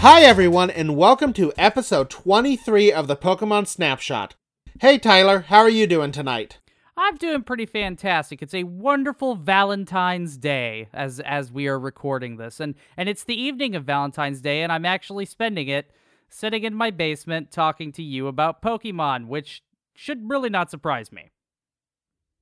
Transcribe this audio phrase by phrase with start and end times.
[0.00, 4.36] Hi, everyone, and welcome to episode 23 of the Pokemon Snapshot.
[4.80, 6.58] Hey, Tyler, how are you doing tonight?
[6.96, 8.40] I'm doing pretty fantastic.
[8.40, 12.60] It's a wonderful Valentine's Day as as we are recording this.
[12.60, 15.90] And and it's the evening of Valentine's Day and I'm actually spending it
[16.28, 19.64] sitting in my basement talking to you about Pokemon, which
[19.96, 21.32] should really not surprise me.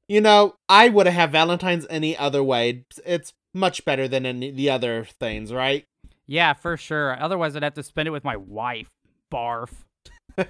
[0.09, 2.85] You know, I would have Valentine's any other way.
[3.07, 5.87] It's much better than any the other things, right?
[6.27, 7.21] Yeah, for sure.
[7.21, 8.91] Otherwise, I'd have to spend it with my wife.
[9.33, 9.71] Barf.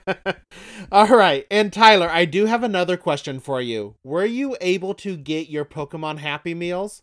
[0.92, 1.46] All right.
[1.50, 3.96] And Tyler, I do have another question for you.
[4.04, 7.02] Were you able to get your Pokemon Happy Meals?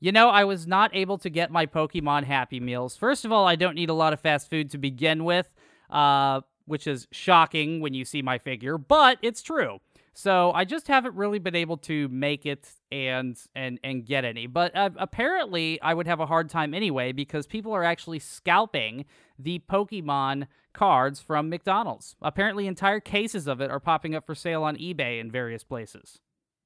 [0.00, 2.96] You know, I was not able to get my Pokemon Happy Meals.
[2.96, 5.50] First of all, I don't need a lot of fast food to begin with,
[5.90, 9.80] uh, which is shocking when you see my figure, but it's true.
[10.12, 14.46] So I just haven't really been able to make it and and and get any.
[14.46, 19.04] But uh, apparently, I would have a hard time anyway because people are actually scalping
[19.38, 22.16] the Pokemon cards from McDonald's.
[22.20, 26.18] Apparently, entire cases of it are popping up for sale on eBay in various places.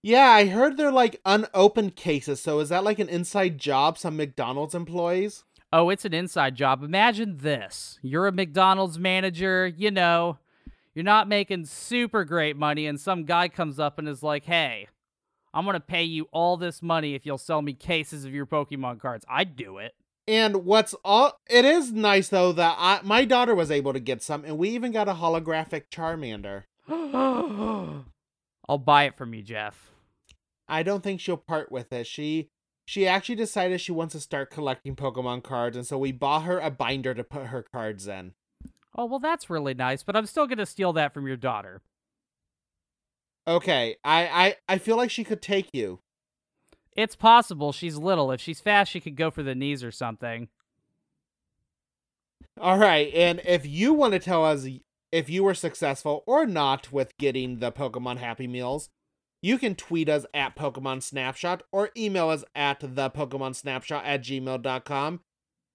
[0.03, 2.41] Yeah, I heard they're like unopened cases.
[2.41, 3.99] So is that like an inside job?
[3.99, 5.45] Some McDonald's employees?
[5.73, 6.83] Oh, it's an inside job.
[6.83, 9.67] Imagine this: you're a McDonald's manager.
[9.67, 10.39] You know
[10.95, 14.89] you're not making super great money, and some guy comes up and is like, hey,
[15.53, 18.47] I'm going to pay you all this money if you'll sell me cases of your
[18.47, 19.25] Pokemon cards.
[19.29, 19.95] I'd do it.
[20.27, 24.23] And what's all it is nice though that I, my daughter was able to get
[24.23, 26.65] some, and we even got a holographic Charmander.
[28.69, 29.91] I'll buy it from you, Jeff.
[30.67, 32.07] I don't think she'll part with it.
[32.07, 32.49] She
[32.87, 36.59] she actually decided she wants to start collecting Pokemon cards, and so we bought her
[36.59, 38.33] a binder to put her cards in.
[38.97, 41.83] Oh, well, that's really nice, but I'm still going to steal that from your daughter.
[43.47, 46.01] Okay, I, I, I feel like she could take you.
[46.97, 47.73] It's possible.
[47.73, 48.31] She's little.
[48.31, 50.49] If she's fast, she could go for the knees or something.
[52.61, 54.67] All right, and if you want to tell us
[55.11, 58.91] if you were successful or not with getting the Pokemon Happy Meals,
[59.43, 64.23] you can tweet us at Pokemon Snapshot or email us at the Pokemon Snapshot at
[64.23, 65.21] gmail.com.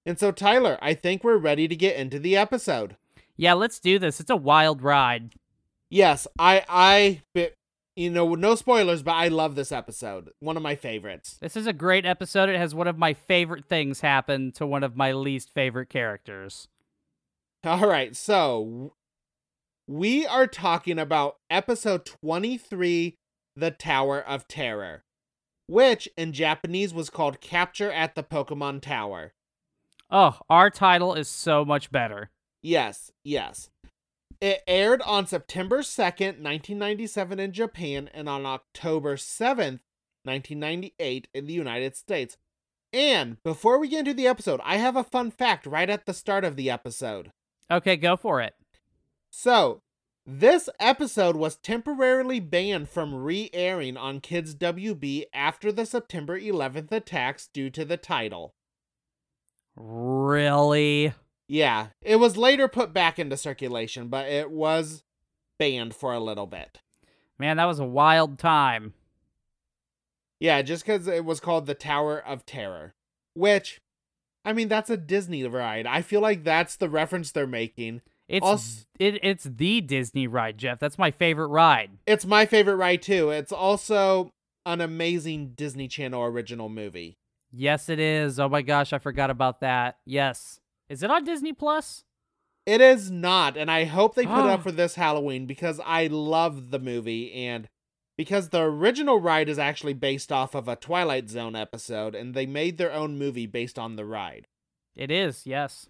[0.06, 2.96] And so, Tyler, I think we're ready to get into the episode.
[3.40, 4.20] Yeah, let's do this.
[4.20, 5.34] It's a wild ride.
[5.90, 7.22] Yes, I I
[7.96, 10.32] you know, no spoilers, but I love this episode.
[10.42, 11.38] One of my favorites.
[11.40, 12.50] This is a great episode.
[12.50, 16.68] It has one of my favorite things happen to one of my least favorite characters.
[17.64, 18.92] All right, so
[19.88, 23.16] we are talking about episode 23,
[23.56, 25.04] The Tower of Terror,
[25.68, 29.32] which in Japanese was called Capture at the Pokemon Tower.
[30.12, 32.32] Oh, our title is so much better.
[32.62, 33.70] Yes, yes.
[34.42, 39.82] It aired on September 2nd, 1997 in Japan and on October 7th,
[40.24, 42.38] 1998 in the United States.
[42.92, 46.14] And before we get into the episode, I have a fun fact right at the
[46.14, 47.32] start of the episode.
[47.70, 48.56] Okay, go for it.
[49.30, 49.82] So,
[50.26, 56.92] this episode was temporarily banned from re airing on Kids WB after the September 11th
[56.92, 58.54] attacks due to the title.
[59.76, 61.14] Really?
[61.50, 65.04] Yeah, it was later put back into circulation, but it was
[65.58, 66.80] banned for a little bit.
[67.40, 68.94] Man, that was a wild time.
[70.40, 72.94] Yeah, just because it was called the Tower of Terror,
[73.34, 73.82] which,
[74.46, 75.88] I mean, that's a Disney ride.
[75.88, 78.02] I feel like that's the reference they're making.
[78.28, 80.78] It's also, it, it's the Disney ride, Jeff.
[80.78, 81.90] That's my favorite ride.
[82.06, 83.32] It's my favorite ride too.
[83.32, 84.30] It's also
[84.68, 87.18] an amazing Disney Channel original movie.
[87.52, 88.40] Yes, it is.
[88.40, 89.98] Oh my gosh, I forgot about that.
[90.06, 90.60] Yes.
[90.90, 92.04] Is it on Disney Plus?
[92.66, 94.64] It is not, and I hope they put it up ah.
[94.64, 97.68] for this Halloween because I love the movie and
[98.18, 102.46] because the original ride is actually based off of a Twilight Zone episode and they
[102.46, 104.48] made their own movie based on the ride.
[104.96, 105.88] It is, yes.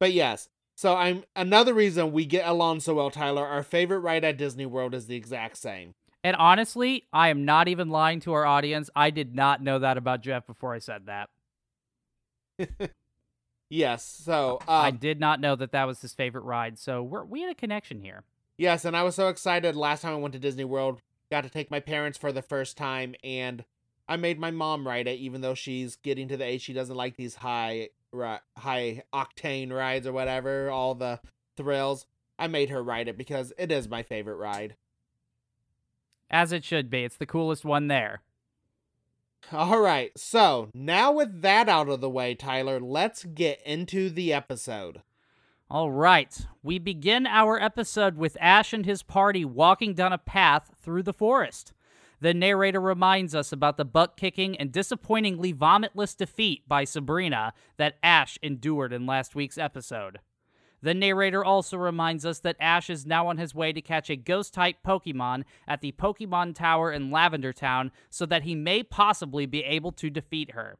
[0.00, 3.46] But yes, so I'm another reason we get along so well, Tyler.
[3.46, 5.94] Our favorite ride at Disney World is the exact same.
[6.24, 8.90] And honestly, I am not even lying to our audience.
[8.96, 11.30] I did not know that about Jeff before I said that.
[13.74, 14.04] Yes.
[14.04, 16.78] So um, I did not know that that was his favorite ride.
[16.78, 18.22] So we're we had a connection here.
[18.56, 21.02] Yes, and I was so excited last time I went to Disney World.
[21.28, 23.64] Got to take my parents for the first time, and
[24.08, 26.94] I made my mom ride it, even though she's getting to the age she doesn't
[26.94, 27.88] like these high
[28.56, 31.18] high octane rides or whatever, all the
[31.56, 32.06] thrills.
[32.38, 34.76] I made her ride it because it is my favorite ride.
[36.30, 37.02] As it should be.
[37.02, 38.22] It's the coolest one there.
[39.52, 44.32] All right, so now with that out of the way, Tyler, let's get into the
[44.32, 45.02] episode.
[45.70, 50.70] All right, we begin our episode with Ash and his party walking down a path
[50.80, 51.72] through the forest.
[52.20, 57.98] The narrator reminds us about the butt kicking and disappointingly vomitless defeat by Sabrina that
[58.02, 60.20] Ash endured in last week's episode.
[60.84, 64.16] The narrator also reminds us that Ash is now on his way to catch a
[64.16, 69.46] ghost type Pokemon at the Pokemon Tower in Lavender Town so that he may possibly
[69.46, 70.76] be able to defeat her.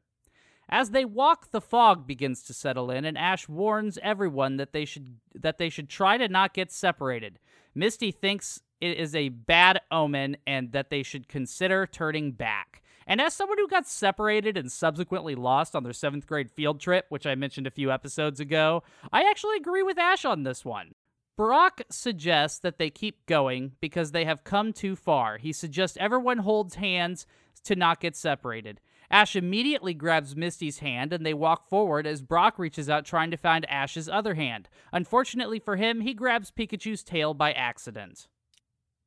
[0.69, 4.85] As they walk, the fog begins to settle in, and Ash warns everyone that they
[4.85, 7.39] should that they should try to not get separated.
[7.75, 12.83] Misty thinks it is a bad omen and that they should consider turning back.
[13.07, 17.07] And as someone who got separated and subsequently lost on their seventh grade field trip,
[17.09, 20.93] which I mentioned a few episodes ago, I actually agree with Ash on this one.
[21.37, 25.39] Brock suggests that they keep going because they have come too far.
[25.39, 27.27] He suggests everyone holds hands
[27.65, 28.81] to not get separated.
[29.11, 33.37] Ash immediately grabs Misty's hand and they walk forward as Brock reaches out trying to
[33.37, 34.69] find Ash's other hand.
[34.93, 38.29] Unfortunately for him, he grabs Pikachu's tail by accident.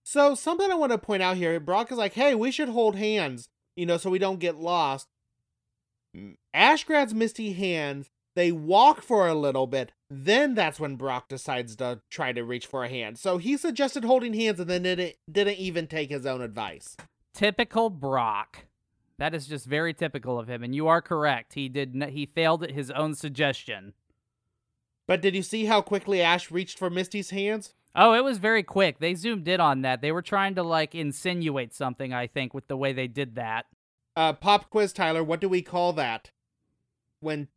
[0.03, 2.95] So, something I want to point out here Brock is like, hey, we should hold
[2.95, 5.07] hands you know, so we don't get lost.
[6.53, 8.09] Ash grabs Misty hands.
[8.35, 9.93] They walk for a little bit.
[10.09, 13.17] Then that's when Brock decides to try to reach for a hand.
[13.17, 16.95] So he suggested holding hands and then didn't, didn't even take his own advice.
[17.33, 18.65] Typical Brock.
[19.17, 21.55] That is just very typical of him, and you are correct.
[21.55, 23.93] He did n- he failed at his own suggestion.
[25.07, 27.73] But did you see how quickly Ash reached for Misty's hands?
[27.99, 28.99] Oh, it was very quick.
[28.99, 30.01] They zoomed in on that.
[30.01, 33.65] They were trying to like insinuate something, I think, with the way they did that.
[34.15, 36.31] Uh pop quiz Tyler, what do we call that?
[37.19, 37.47] When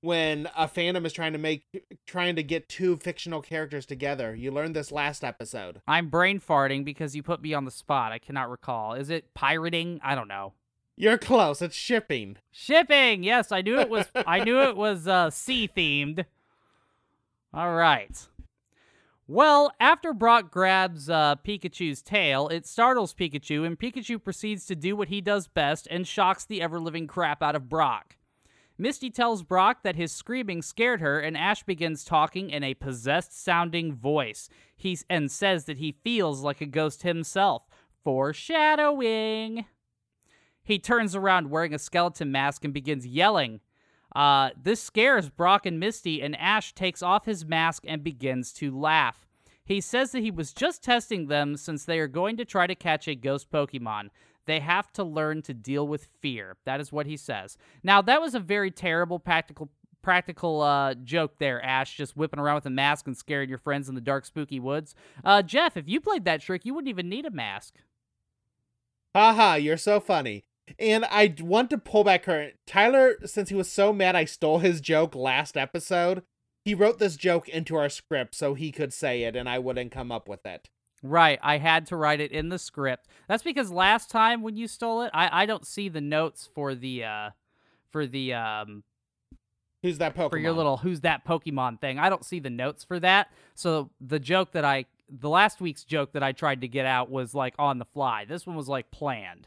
[0.00, 1.64] when a fandom is trying to make
[2.06, 4.34] trying to get two fictional characters together.
[4.34, 5.80] You learned this last episode.
[5.86, 8.12] I'm brain farting because you put me on the spot.
[8.12, 8.94] I cannot recall.
[8.94, 10.00] Is it pirating?
[10.02, 10.52] I don't know.
[10.96, 11.60] You're close.
[11.60, 12.38] It's shipping.
[12.50, 13.22] Shipping.
[13.22, 16.24] Yes, I knew it was I knew it was uh sea themed.
[17.54, 18.16] All right.
[19.28, 24.94] Well, after Brock grabs uh, Pikachu's tail, it startles Pikachu, and Pikachu proceeds to do
[24.94, 28.16] what he does best and shocks the ever living crap out of Brock.
[28.78, 33.36] Misty tells Brock that his screaming scared her, and Ash begins talking in a possessed
[33.42, 34.48] sounding voice.
[34.76, 37.64] He and says that he feels like a ghost himself.
[38.04, 39.64] Foreshadowing.
[40.62, 43.60] He turns around wearing a skeleton mask and begins yelling.
[44.16, 48.74] Uh, this scares Brock and Misty, and Ash takes off his mask and begins to
[48.74, 49.26] laugh.
[49.62, 52.74] He says that he was just testing them since they are going to try to
[52.74, 54.08] catch a ghost Pokemon.
[54.46, 56.56] They have to learn to deal with fear.
[56.64, 57.58] That is what he says.
[57.82, 59.68] Now, that was a very terrible practical
[60.00, 63.86] practical uh, joke there, Ash, just whipping around with a mask and scaring your friends
[63.88, 64.94] in the dark, spooky woods.
[65.24, 67.74] Uh, Jeff, if you played that trick, you wouldn't even need a mask.
[69.14, 70.45] Haha, you're so funny.
[70.78, 72.54] And I want to pull back current.
[72.66, 76.22] Tyler, since he was so mad I stole his joke last episode,
[76.64, 79.92] he wrote this joke into our script so he could say it and I wouldn't
[79.92, 80.68] come up with it.
[81.02, 83.06] Right, I had to write it in the script.
[83.28, 86.74] That's because last time when you stole it, I, I don't see the notes for
[86.74, 87.30] the uh
[87.90, 88.82] for the um
[89.82, 90.30] Who's that Pokemon?
[90.30, 91.98] for your little who's that Pokemon thing.
[91.98, 93.28] I don't see the notes for that.
[93.54, 97.08] So the joke that I the last week's joke that I tried to get out
[97.10, 98.24] was like on the fly.
[98.24, 99.46] This one was like planned.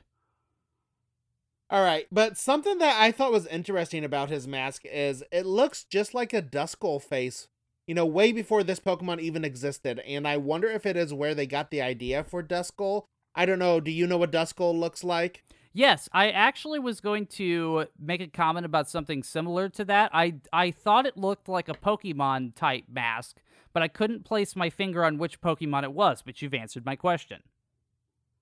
[1.72, 5.84] All right, but something that I thought was interesting about his mask is it looks
[5.84, 7.48] just like a Duskull face,
[7.86, 10.00] you know, way before this Pokemon even existed.
[10.00, 13.06] And I wonder if it is where they got the idea for Duskull.
[13.36, 13.80] I don't know.
[13.80, 15.44] Do you know what Duskull looks like?
[15.72, 20.10] Yes, I actually was going to make a comment about something similar to that.
[20.12, 23.42] I I thought it looked like a Pokemon type mask,
[23.74, 26.96] but I couldn't place my finger on which Pokemon it was, but you've answered my
[26.96, 27.44] question.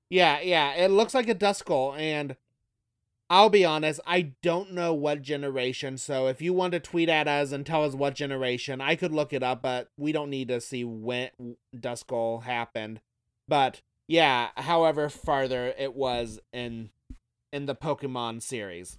[0.10, 2.38] Yeah, yeah, it looks like a Duskull, and
[3.30, 7.28] I'll be honest, I don't know what generation, so if you want to tweet at
[7.28, 10.48] us and tell us what generation, I could look it up, but we don't need
[10.48, 11.30] to see when
[11.76, 13.02] Duskull happened.
[13.46, 16.92] But yeah, however farther it was in
[17.52, 18.98] in the Pokemon series.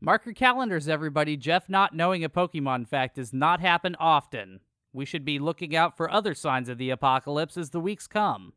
[0.00, 1.36] Mark your calendars, everybody.
[1.36, 4.60] Jeff not knowing a Pokemon fact does not happen often.
[4.92, 8.52] We should be looking out for other signs of the apocalypse as the weeks come.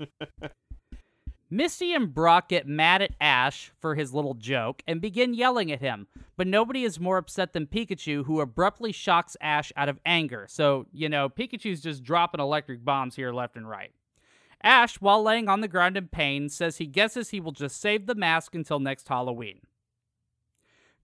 [1.50, 5.80] Misty and Brock get mad at Ash for his little joke and begin yelling at
[5.80, 10.46] him, but nobody is more upset than Pikachu, who abruptly shocks Ash out of anger.
[10.48, 13.92] So, you know, Pikachu's just dropping electric bombs here left and right.
[14.62, 18.06] Ash, while laying on the ground in pain, says he guesses he will just save
[18.06, 19.60] the mask until next Halloween.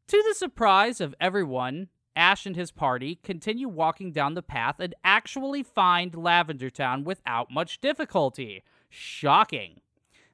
[0.09, 4.95] To the surprise of everyone, Ash and his party continue walking down the path and
[5.05, 8.63] actually find Lavender Town without much difficulty.
[8.91, 9.81] Shocking.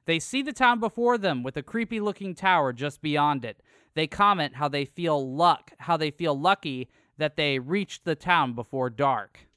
[0.05, 3.61] They see the town before them with a creepy looking tower just beyond it.
[3.93, 8.53] They comment how they feel luck, how they feel lucky that they reached the town
[8.53, 9.47] before dark.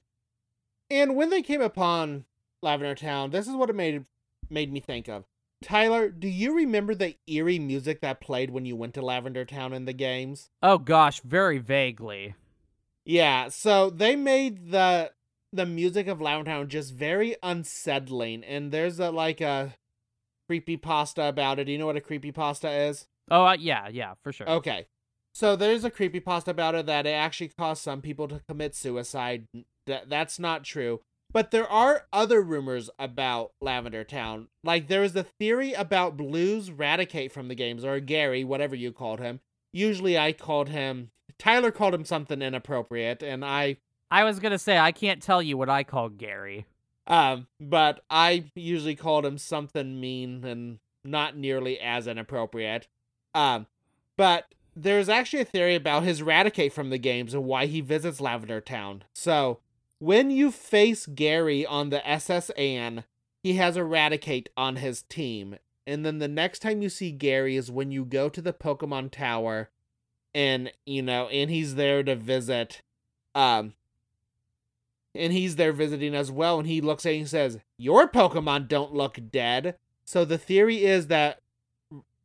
[0.90, 2.24] And when they came upon
[2.62, 4.04] Lavender Town, this is what it made
[4.50, 5.24] made me think of.
[5.62, 9.72] Tyler, do you remember the eerie music that played when you went to Lavender Town
[9.72, 10.50] in the games?
[10.62, 12.34] Oh gosh, very vaguely.
[13.04, 15.12] Yeah, so they made the
[15.52, 19.74] the music of Lavender Town just very unsettling, and there's a like a
[20.48, 21.64] creepy pasta about it.
[21.64, 23.06] Do you know what a creepy pasta is?
[23.30, 24.48] Oh uh, yeah, yeah, for sure.
[24.48, 24.86] Okay.
[25.32, 28.74] So there's a creepy pasta about it that it actually caused some people to commit
[28.74, 29.46] suicide.
[29.86, 31.00] That that's not true.
[31.32, 34.48] But there are other rumors about Lavender Town.
[34.62, 38.92] Like there is a theory about Blue's Raticate from the games, or Gary, whatever you
[38.92, 39.40] called him.
[39.72, 43.76] Usually I called him Tyler called him something inappropriate, and I
[44.10, 46.66] I was gonna say I can't tell you what I call Gary.
[47.06, 52.88] Um, but I usually called him something mean and not nearly as inappropriate.
[53.34, 53.66] Um,
[54.16, 58.20] but there's actually a theory about his Raticate from the games and why he visits
[58.20, 59.04] Lavender Town.
[59.14, 59.60] So
[59.98, 63.04] when you face Gary on the SS Anne,
[63.42, 65.56] he has a Raticate on his team.
[65.86, 69.10] And then the next time you see Gary is when you go to the Pokemon
[69.10, 69.70] Tower
[70.34, 72.82] and, you know, and he's there to visit.
[73.34, 73.74] Um,
[75.14, 76.58] and he's there visiting as well.
[76.58, 79.76] And he looks at you and says, Your Pokemon don't look dead.
[80.04, 81.40] So the theory is that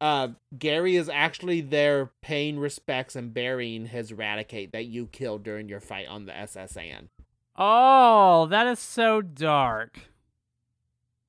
[0.01, 5.69] uh, Gary is actually there paying respects and burying his Raticate that you killed during
[5.69, 7.09] your fight on the SS Anne.
[7.55, 9.99] Oh, that is so dark.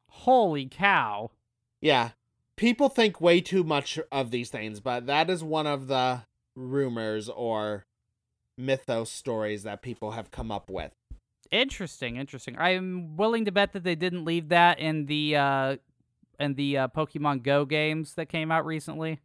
[0.07, 1.31] Holy cow.
[1.81, 2.11] Yeah.
[2.57, 6.23] People think way too much of these things, but that is one of the
[6.55, 7.87] rumors or
[8.57, 10.93] mythos stories that people have come up with.
[11.51, 12.57] Interesting, interesting.
[12.59, 15.77] I'm willing to bet that they didn't leave that in the uh
[16.39, 19.21] in the uh, Pokemon Go games that came out recently.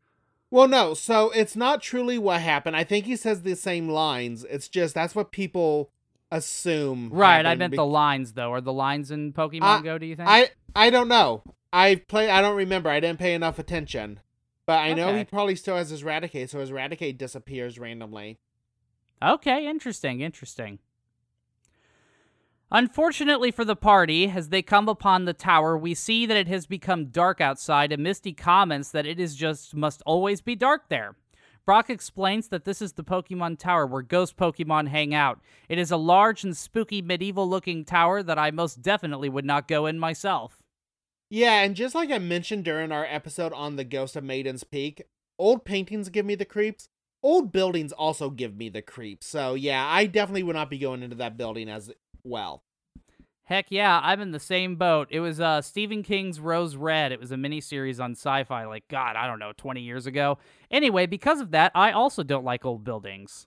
[0.52, 2.76] Well, no, so it's not truly what happened.
[2.76, 4.46] I think he says the same lines.
[4.50, 5.92] It's just that's what people
[6.32, 7.10] assume.
[7.12, 8.52] Right, I meant be- the lines though.
[8.52, 10.30] Are the lines in Pokemon Go, do you think?
[10.30, 11.44] I I don't know.
[11.72, 12.30] I play.
[12.30, 12.90] I don't remember.
[12.90, 14.20] I didn't pay enough attention.
[14.66, 18.40] But I know he probably still has his Raticate, so his Raticate disappears randomly.
[19.22, 20.80] Okay, interesting, interesting.
[22.72, 26.66] Unfortunately for the party, as they come upon the tower, we see that it has
[26.66, 31.16] become dark outside, and Misty comments that it is just must always be dark there.
[31.66, 35.40] Brock explains that this is the Pokemon Tower where ghost Pokemon hang out.
[35.68, 39.68] It is a large and spooky medieval looking tower that I most definitely would not
[39.68, 40.62] go in myself.
[41.30, 45.04] Yeah, and just like I mentioned during our episode on the Ghost of Maiden's Peak,
[45.40, 46.88] old paintings give me the creeps.
[47.24, 49.26] Old buildings also give me the creeps.
[49.26, 51.92] So yeah, I definitely would not be going into that building as
[52.26, 52.64] well.
[53.46, 55.08] Heck yeah, I'm in the same boat.
[55.12, 57.12] It was uh, Stephen King's Rose Red.
[57.12, 60.40] It was a miniseries on sci fi, like, God, I don't know, 20 years ago.
[60.72, 63.46] Anyway, because of that, I also don't like old buildings.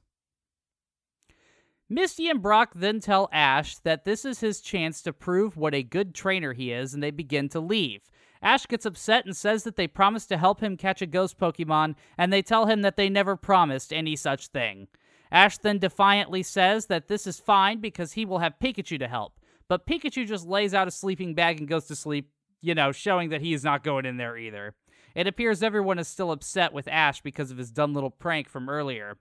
[1.91, 5.83] Misty and Brock then tell Ash that this is his chance to prove what a
[5.83, 8.03] good trainer he is, and they begin to leave.
[8.41, 11.97] Ash gets upset and says that they promised to help him catch a ghost Pokemon,
[12.17, 14.87] and they tell him that they never promised any such thing.
[15.31, 19.35] Ash then defiantly says that this is fine because he will have Pikachu to help.
[19.69, 22.31] But Pikachu just lays out a sleeping bag and goes to sleep,
[22.63, 24.75] you know, showing that he is not going in there either.
[25.15, 28.69] It appears everyone is still upset with Ash because of his dumb little prank from
[28.69, 29.17] earlier.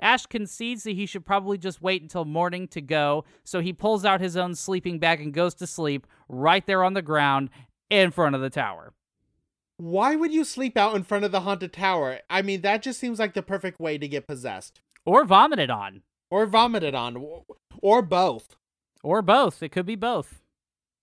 [0.00, 4.04] Ash concedes that he should probably just wait until morning to go, so he pulls
[4.04, 7.50] out his own sleeping bag and goes to sleep right there on the ground
[7.90, 8.92] in front of the tower.
[9.76, 12.18] Why would you sleep out in front of the haunted tower?
[12.28, 14.80] I mean, that just seems like the perfect way to get possessed.
[15.08, 16.02] Or vomited on.
[16.30, 17.24] Or vomited on.
[17.80, 18.56] Or both.
[19.02, 19.62] Or both.
[19.62, 20.42] It could be both.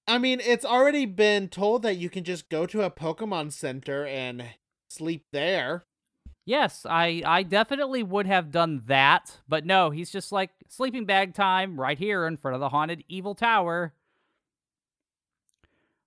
[0.08, 4.06] I mean, it's already been told that you can just go to a Pokemon Center
[4.06, 4.44] and
[4.90, 5.86] sleep there.
[6.46, 11.34] Yes, I, I definitely would have done that, but no, he's just like sleeping bag
[11.34, 13.96] time right here in front of the haunted evil tower.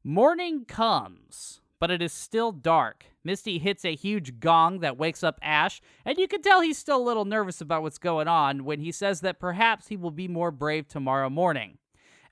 [0.05, 3.07] Morning comes, but it is still dark.
[3.25, 7.01] Misty hits a huge gong that wakes up Ash, and you can tell he's still
[7.01, 10.29] a little nervous about what's going on when he says that perhaps he will be
[10.29, 11.79] more brave tomorrow morning.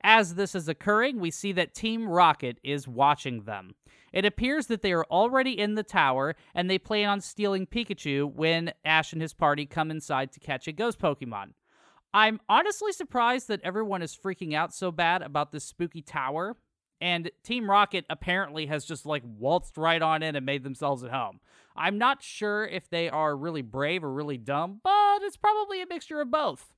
[0.03, 3.75] As this is occurring, we see that Team Rocket is watching them.
[4.13, 8.33] It appears that they are already in the tower and they plan on stealing Pikachu
[8.33, 11.53] when Ash and his party come inside to catch a ghost Pokemon.
[12.15, 16.57] I'm honestly surprised that everyone is freaking out so bad about this spooky tower.
[17.01, 21.11] And Team Rocket apparently has just like waltzed right on in and made themselves at
[21.11, 21.41] home.
[21.77, 25.87] I'm not sure if they are really brave or really dumb, but it's probably a
[25.87, 26.73] mixture of both.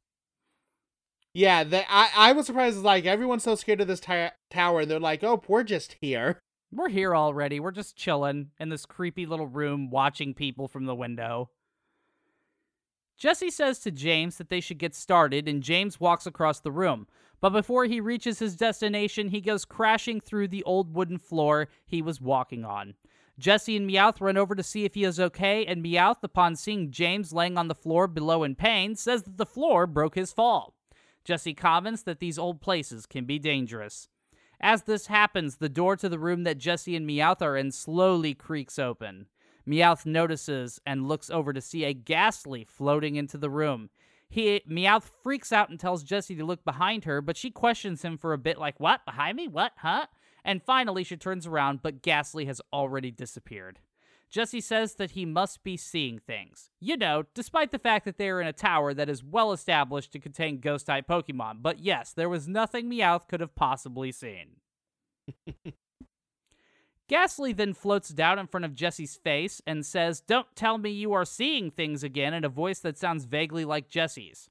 [1.32, 2.78] Yeah, they, I I was surprised.
[2.78, 6.40] Like everyone's so scared of this ti- tower, and they're like, "Oh, we're just here."
[6.70, 7.60] We're here already.
[7.60, 11.50] We're just chilling in this creepy little room watching people from the window.
[13.16, 17.06] Jessie says to James that they should get started, and James walks across the room.
[17.40, 22.02] But before he reaches his destination, he goes crashing through the old wooden floor he
[22.02, 22.94] was walking on.
[23.38, 26.90] Jessie and Meowth run over to see if he is okay, and Meowth, upon seeing
[26.90, 30.74] James laying on the floor below in pain, says that the floor broke his fall.
[31.24, 34.08] Jessie comments that these old places can be dangerous.
[34.60, 38.34] As this happens, the door to the room that Jessie and Meowth are in slowly
[38.34, 39.26] creaks open.
[39.64, 43.90] Meowth notices and looks over to see a Gastly floating into the room.
[44.28, 48.18] He Meowth freaks out and tells Jessie to look behind her, but she questions him
[48.18, 49.04] for a bit like, "What?
[49.04, 49.48] Behind me?
[49.48, 49.72] What?
[49.78, 50.06] Huh?"
[50.44, 53.80] And finally she turns around, but Gastly has already disappeared.
[54.30, 56.70] Jessie says that he must be seeing things.
[56.80, 60.12] You know, despite the fact that they are in a tower that is well established
[60.12, 61.62] to contain ghost type Pokemon.
[61.62, 64.56] But yes, there was nothing Meowth could have possibly seen.
[67.08, 71.14] Gastly then floats down in front of Jessie's face and says, Don't tell me you
[71.14, 74.50] are seeing things again, in a voice that sounds vaguely like Jessie's.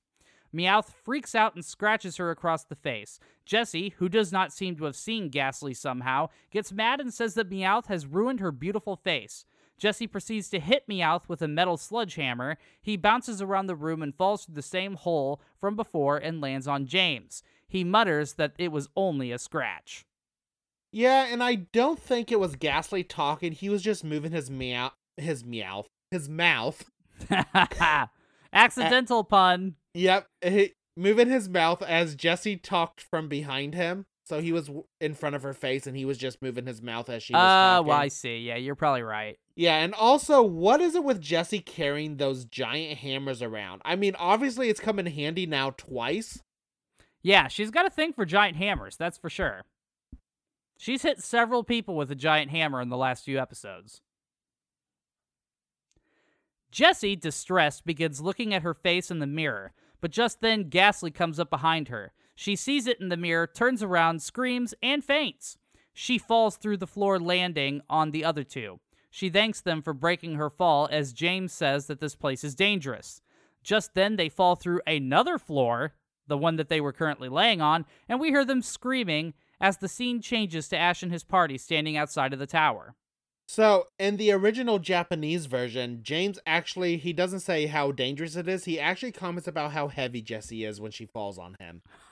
[0.52, 3.20] Meowth freaks out and scratches her across the face.
[3.46, 7.52] Jessie, who does not seem to have seen Gastly somehow, gets mad and says that
[7.52, 9.46] Meowth has ruined her beautiful face.
[9.78, 12.58] Jessie proceeds to hit Meowth with a metal sledgehammer.
[12.82, 16.68] He bounces around the room and falls through the same hole from before and lands
[16.68, 17.44] on James.
[17.68, 20.07] He mutters that it was only a scratch.
[20.92, 23.52] Yeah, and I don't think it was Gastly talking.
[23.52, 26.90] He was just moving his meow, his meow, his mouth.
[28.54, 29.76] Accidental pun.
[29.94, 34.06] Yep, he, moving his mouth as Jessie talked from behind him.
[34.26, 37.10] So he was in front of her face, and he was just moving his mouth
[37.10, 37.44] as she was Oh,
[37.78, 37.88] talking.
[37.88, 38.40] well, I see.
[38.40, 39.38] Yeah, you're probably right.
[39.56, 43.82] Yeah, and also, what is it with Jessie carrying those giant hammers around?
[43.86, 46.44] I mean, obviously, it's come in handy now twice.
[47.24, 49.62] Yeah, she's got a thing for giant hammers, that's for sure.
[50.78, 54.02] She's hit several people with a giant hammer in the last few episodes.
[56.72, 61.40] Jessie, distressed, begins looking at her face in the mirror, but just then Gastly comes
[61.40, 62.14] up behind her.
[62.36, 65.58] She sees it in the mirror, turns around, screams, and faints.
[65.92, 68.80] She falls through the floor, landing on the other two.
[69.10, 73.22] She thanks them for breaking her fall, as James says that this place is dangerous.
[73.64, 75.96] Just then, they fall through another floor,
[76.28, 79.88] the one that they were currently laying on, and we hear them screaming as the
[79.88, 82.96] scene changes to Ash and his party standing outside of the tower.
[83.50, 88.66] So, in the original Japanese version, James actually he doesn't say how dangerous it is.
[88.66, 91.82] He actually comments about how heavy Jessie is when she falls on him.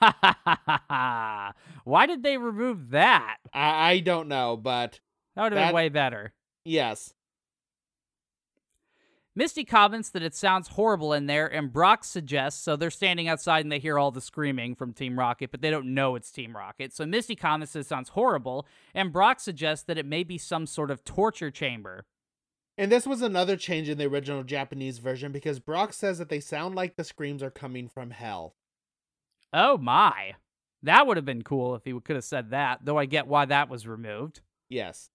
[1.84, 3.36] Why did they remove that?
[3.52, 5.00] I, I don't know, but
[5.34, 6.32] That would have been way better.
[6.64, 7.12] yes.
[9.38, 13.66] Misty comments that it sounds horrible in there, and Brock suggests so they're standing outside
[13.66, 16.56] and they hear all the screaming from Team Rocket, but they don't know it's Team
[16.56, 16.94] Rocket.
[16.94, 20.66] So Misty comments that it sounds horrible, and Brock suggests that it may be some
[20.66, 22.06] sort of torture chamber.
[22.78, 26.40] And this was another change in the original Japanese version because Brock says that they
[26.40, 28.54] sound like the screams are coming from hell.
[29.52, 30.36] Oh my.
[30.82, 33.44] That would have been cool if he could have said that, though I get why
[33.44, 34.40] that was removed.
[34.70, 35.10] Yes.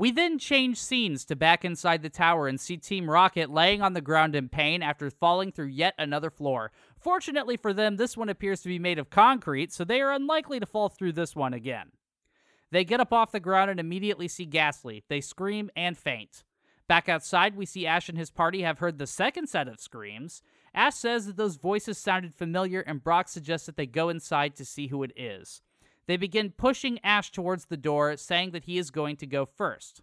[0.00, 3.92] We then change scenes to back inside the tower and see Team Rocket laying on
[3.92, 6.72] the ground in pain after falling through yet another floor.
[6.98, 10.58] Fortunately for them, this one appears to be made of concrete, so they are unlikely
[10.58, 11.90] to fall through this one again.
[12.70, 15.04] They get up off the ground and immediately see Gastly.
[15.10, 16.44] They scream and faint.
[16.88, 20.40] Back outside, we see Ash and his party have heard the second set of screams.
[20.74, 24.64] Ash says that those voices sounded familiar, and Brock suggests that they go inside to
[24.64, 25.60] see who it is.
[26.10, 30.02] They begin pushing Ash towards the door, saying that he is going to go first.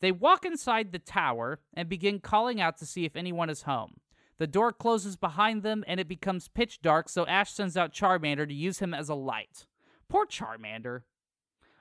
[0.00, 3.94] They walk inside the tower and begin calling out to see if anyone is home.
[4.38, 8.46] The door closes behind them and it becomes pitch dark, so Ash sends out Charmander
[8.46, 9.66] to use him as a light.
[10.08, 11.00] Poor Charmander.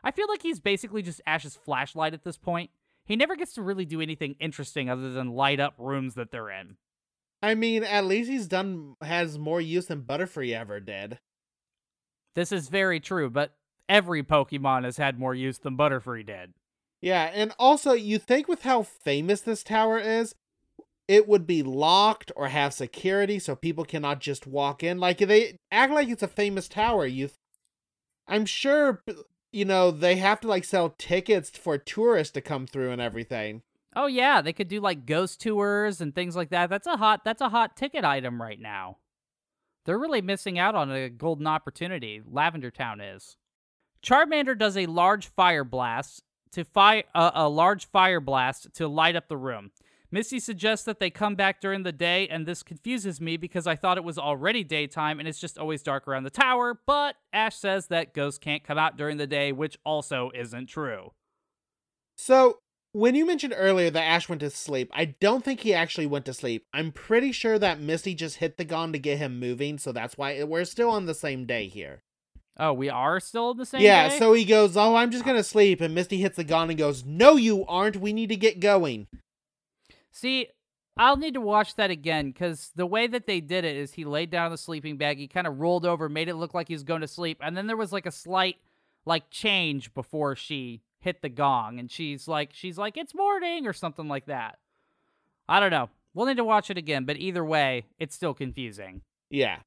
[0.03, 2.71] I feel like he's basically just Ash's flashlight at this point.
[3.05, 6.49] He never gets to really do anything interesting other than light up rooms that they're
[6.49, 6.77] in.
[7.43, 11.19] I mean, at least he's done has more use than Butterfree ever did.
[12.35, 13.53] This is very true, but
[13.87, 16.53] every Pokemon has had more use than Butterfree did.
[17.01, 20.35] Yeah, and also you think with how famous this tower is,
[21.07, 24.99] it would be locked or have security so people cannot just walk in.
[24.99, 27.05] Like they act like it's a famous tower.
[27.05, 27.29] You,
[28.27, 29.03] I'm sure,
[29.51, 33.63] you know, they have to like sell tickets for tourists to come through and everything.
[33.95, 36.69] Oh yeah, they could do like ghost tours and things like that.
[36.69, 38.97] That's a hot that's a hot ticket item right now.
[39.89, 42.21] They're really missing out on a golden opportunity.
[42.23, 43.37] Lavender Town is.
[44.03, 46.21] Charmander does a large fire blast
[46.51, 49.71] to fire uh, a large fire blast to light up the room.
[50.11, 53.75] Misty suggests that they come back during the day, and this confuses me because I
[53.75, 56.79] thought it was already daytime and it's just always dark around the tower.
[56.85, 61.13] But Ash says that ghosts can't come out during the day, which also isn't true.
[62.15, 62.59] So,
[62.91, 66.25] when you mentioned earlier that Ash went to sleep, I don't think he actually went
[66.25, 66.65] to sleep.
[66.73, 70.17] I'm pretty sure that Misty just hit the gong to get him moving, so that's
[70.17, 72.03] why we're still on the same day here.
[72.57, 73.85] Oh, we are still on the same day?
[73.85, 74.19] yeah, day?
[74.19, 77.05] so he goes, Oh, I'm just gonna sleep, and Misty hits the gong and goes,
[77.05, 77.97] No, you aren't.
[77.97, 79.07] We need to get going.
[80.11, 80.47] See,
[80.97, 84.03] I'll need to watch that again because the way that they did it is he
[84.03, 86.73] laid down the sleeping bag, he kind of rolled over, made it look like he
[86.73, 88.57] was going to sleep, and then there was like a slight
[89.05, 93.73] like change before she hit the gong, and she's like, she's like, it's morning or
[93.73, 94.57] something like that.
[95.47, 95.89] I don't know.
[96.13, 99.57] We'll need to watch it again, but either way, it's still confusing Yeah.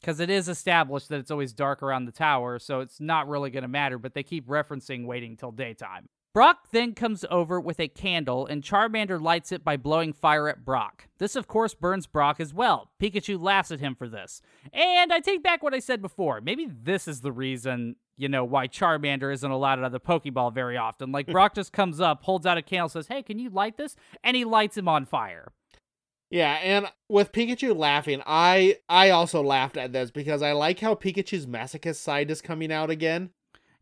[0.00, 3.50] because it is established that it's always dark around the tower, so it's not really
[3.50, 3.98] going to matter.
[3.98, 6.08] But they keep referencing waiting till daytime.
[6.36, 10.66] Brock then comes over with a candle, and Charmander lights it by blowing fire at
[10.66, 11.08] Brock.
[11.16, 12.90] This, of course, burns Brock as well.
[13.00, 14.42] Pikachu laughs at him for this.
[14.70, 16.42] And I take back what I said before.
[16.42, 20.52] Maybe this is the reason, you know, why Charmander isn't allowed out of the Pokeball
[20.52, 21.10] very often.
[21.10, 23.96] Like, Brock just comes up, holds out a candle, says, Hey, can you light this?
[24.22, 25.52] And he lights him on fire.
[26.28, 30.96] Yeah, and with Pikachu laughing, I I also laughed at this because I like how
[30.96, 33.30] Pikachu's masochist side is coming out again.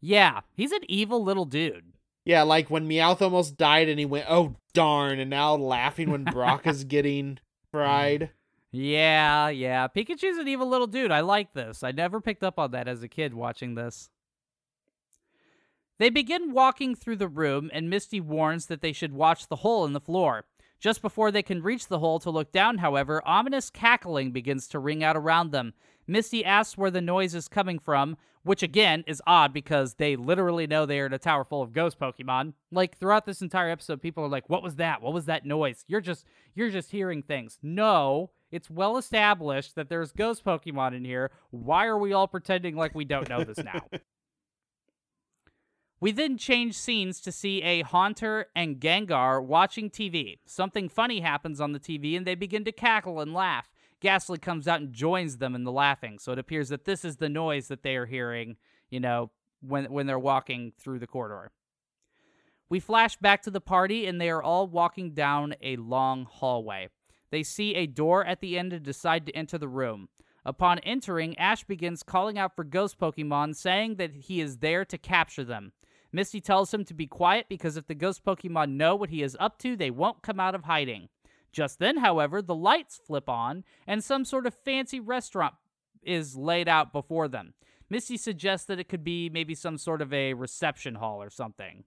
[0.00, 1.93] Yeah, he's an evil little dude.
[2.24, 6.24] Yeah, like when Meowth almost died and he went, "Oh darn!" and now laughing when
[6.24, 7.38] Brock is getting
[7.70, 8.30] fried.
[8.72, 9.86] Yeah, yeah.
[9.88, 11.12] Pikachu's an evil little dude.
[11.12, 11.82] I like this.
[11.82, 14.10] I never picked up on that as a kid watching this.
[15.98, 19.84] They begin walking through the room, and Misty warns that they should watch the hole
[19.84, 20.44] in the floor.
[20.84, 24.78] Just before they can reach the hole to look down, however, ominous cackling begins to
[24.78, 25.72] ring out around them.
[26.06, 30.66] Misty asks where the noise is coming from, which again is odd because they literally
[30.66, 32.52] know they are in a tower full of ghost Pokemon.
[32.70, 35.00] Like throughout this entire episode, people are like, "What was that?
[35.00, 37.58] What was that noise?" You're just you're just hearing things.
[37.62, 41.30] No, it's well established that there's ghost Pokemon in here.
[41.50, 43.80] Why are we all pretending like we don't know this now?
[46.04, 50.36] We then change scenes to see a Haunter and Gengar watching TV.
[50.44, 53.70] Something funny happens on the TV and they begin to cackle and laugh.
[54.00, 57.16] Gastly comes out and joins them in the laughing, so it appears that this is
[57.16, 58.56] the noise that they are hearing,
[58.90, 59.30] you know,
[59.62, 61.52] when when they're walking through the corridor.
[62.68, 66.90] We flash back to the party and they are all walking down a long hallway.
[67.30, 70.10] They see a door at the end and decide to enter the room.
[70.44, 74.98] Upon entering, Ash begins calling out for ghost Pokemon, saying that he is there to
[74.98, 75.72] capture them.
[76.14, 79.36] Misty tells him to be quiet because if the ghost Pokemon know what he is
[79.40, 81.08] up to, they won't come out of hiding.
[81.50, 85.54] Just then, however, the lights flip on and some sort of fancy restaurant
[86.04, 87.54] is laid out before them.
[87.90, 91.82] Misty suggests that it could be maybe some sort of a reception hall or something.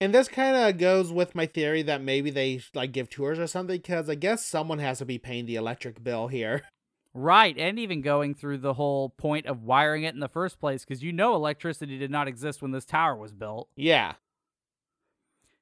[0.00, 3.48] And this kind of goes with my theory that maybe they like give tours or
[3.48, 6.62] something because I guess someone has to be paying the electric bill here.
[7.14, 10.84] Right, and even going through the whole point of wiring it in the first place,
[10.84, 13.68] because you know electricity did not exist when this tower was built.
[13.76, 14.14] Yeah.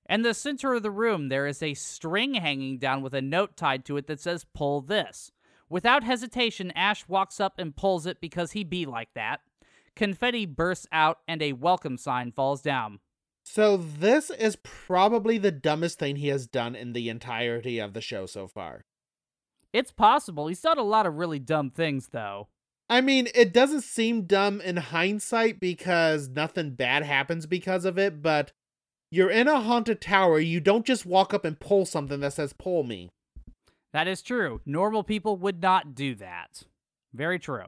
[0.08, 3.56] In the center of the room, there is a string hanging down with a note
[3.56, 5.32] tied to it that says, Pull this.
[5.68, 9.40] Without hesitation, Ash walks up and pulls it because he be like that.
[9.94, 13.00] Confetti bursts out and a welcome sign falls down.
[13.44, 18.00] So this is probably the dumbest thing he has done in the entirety of the
[18.00, 18.84] show so far.
[19.72, 20.48] It's possible.
[20.48, 22.48] He's done a lot of really dumb things, though.
[22.88, 28.20] I mean, it doesn't seem dumb in hindsight because nothing bad happens because of it,
[28.20, 28.52] but
[29.12, 32.52] you're in a haunted tower, you don't just walk up and pull something that says
[32.52, 33.10] pull me.
[33.92, 34.60] That is true.
[34.66, 36.64] Normal people would not do that.
[37.12, 37.66] Very true.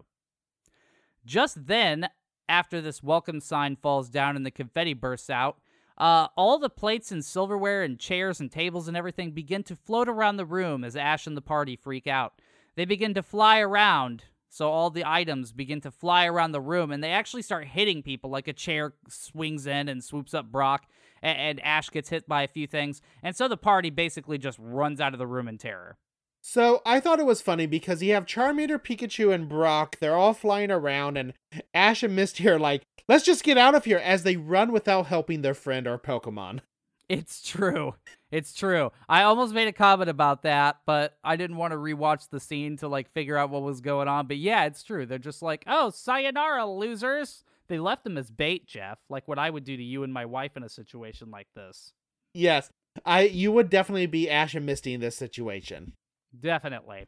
[1.25, 2.09] Just then,
[2.49, 5.59] after this welcome sign falls down and the confetti bursts out,
[6.03, 10.09] uh, all the plates and silverware and chairs and tables and everything begin to float
[10.09, 12.33] around the room as Ash and the party freak out.
[12.75, 16.91] They begin to fly around, so all the items begin to fly around the room,
[16.91, 18.31] and they actually start hitting people.
[18.31, 20.89] Like a chair swings in and swoops up Brock,
[21.23, 24.59] and, and Ash gets hit by a few things, and so the party basically just
[24.61, 25.99] runs out of the room in terror.
[26.45, 29.99] So I thought it was funny because you have Charmander, Pikachu, and Brock.
[30.01, 31.35] They're all flying around, and
[31.73, 35.07] Ash and Misty are like, let's just get out of here as they run without
[35.07, 36.61] helping their friend or Pokemon.
[37.09, 37.95] It's true.
[38.31, 38.91] It's true.
[39.09, 42.77] I almost made a comment about that, but I didn't want to rewatch the scene
[42.79, 44.27] to like figure out what was going on.
[44.27, 45.05] But yeah, it's true.
[45.07, 49.51] They're just like, "Oh, sayonara, losers." They left them as bait, Jeff, like what I
[49.51, 51.93] would do to you and my wife in a situation like this.
[52.35, 52.71] Yes,
[53.05, 55.93] I you would definitely be Ash and Misty in this situation.
[56.39, 57.07] Definitely.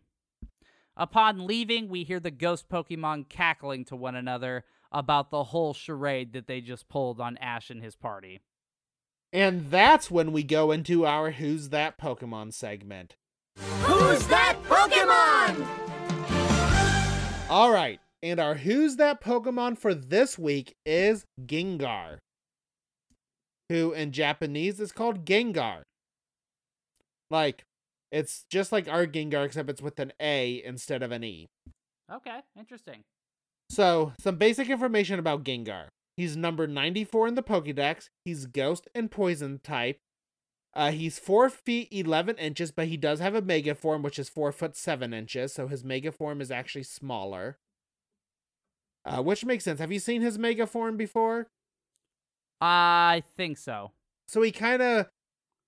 [0.97, 4.65] Upon leaving, we hear the ghost Pokemon cackling to one another.
[4.95, 8.41] about the whole charade that they just pulled on Ash and his party.
[9.33, 13.17] And that's when we go into our Who's That Pokemon segment.
[13.83, 15.67] Who's that Pokemon?
[17.51, 22.19] All right, and our Who's That Pokemon for this week is Gengar,
[23.69, 25.83] who in Japanese is called Gangar.
[27.31, 27.65] Like,
[28.15, 31.49] it's just like our Gengar, except it's with an A instead of an E.
[32.13, 33.03] Okay, interesting.
[33.69, 35.89] So, some basic information about Gengar.
[36.17, 38.07] He's number 94 in the Pokedex.
[38.25, 39.99] He's Ghost and Poison type.
[40.75, 44.29] Uh, he's 4 feet 11 inches, but he does have a Mega form, which is
[44.29, 45.53] 4 foot 7 inches.
[45.53, 47.59] So his Mega form is actually smaller.
[49.05, 49.81] Uh, which makes sense.
[49.81, 51.49] Have you seen his Mega form before?
[52.61, 53.91] I think so.
[54.29, 55.07] So he kind of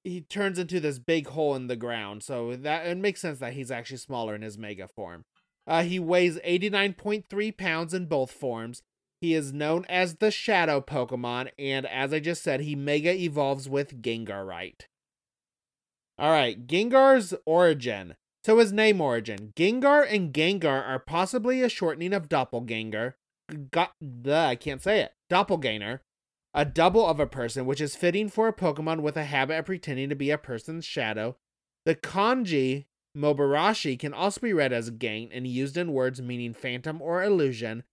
[0.06, 2.22] he turns into this big hole in the ground.
[2.22, 5.24] So that it makes sense that he's actually smaller in his Mega form.
[5.66, 8.82] Uh, he weighs 89.3 pounds in both forms.
[9.20, 13.68] He is known as the Shadow Pokemon, and as I just said, he Mega evolves
[13.68, 14.82] with Gengarite.
[16.20, 18.14] Alright, Gengar's origin.
[18.44, 19.52] So his name origin.
[19.56, 23.14] Gengar and Gangar are possibly a shortening of Doppelganger.
[23.72, 23.92] Got,
[24.30, 25.14] I can't say it.
[25.28, 26.02] Doppelganger.
[26.56, 29.66] A double of a person, which is fitting for a Pokemon with a habit of
[29.66, 31.36] pretending to be a person's shadow.
[31.84, 37.02] The kanji maboroshi can also be read as gain and used in words meaning phantom
[37.02, 37.84] or illusion.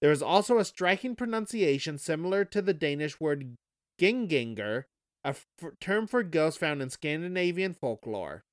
[0.00, 3.56] There is also a striking pronunciation similar to the Danish word
[4.00, 4.84] gjenganger,
[5.24, 5.46] a f-
[5.80, 8.44] term for ghost found in Scandinavian folklore.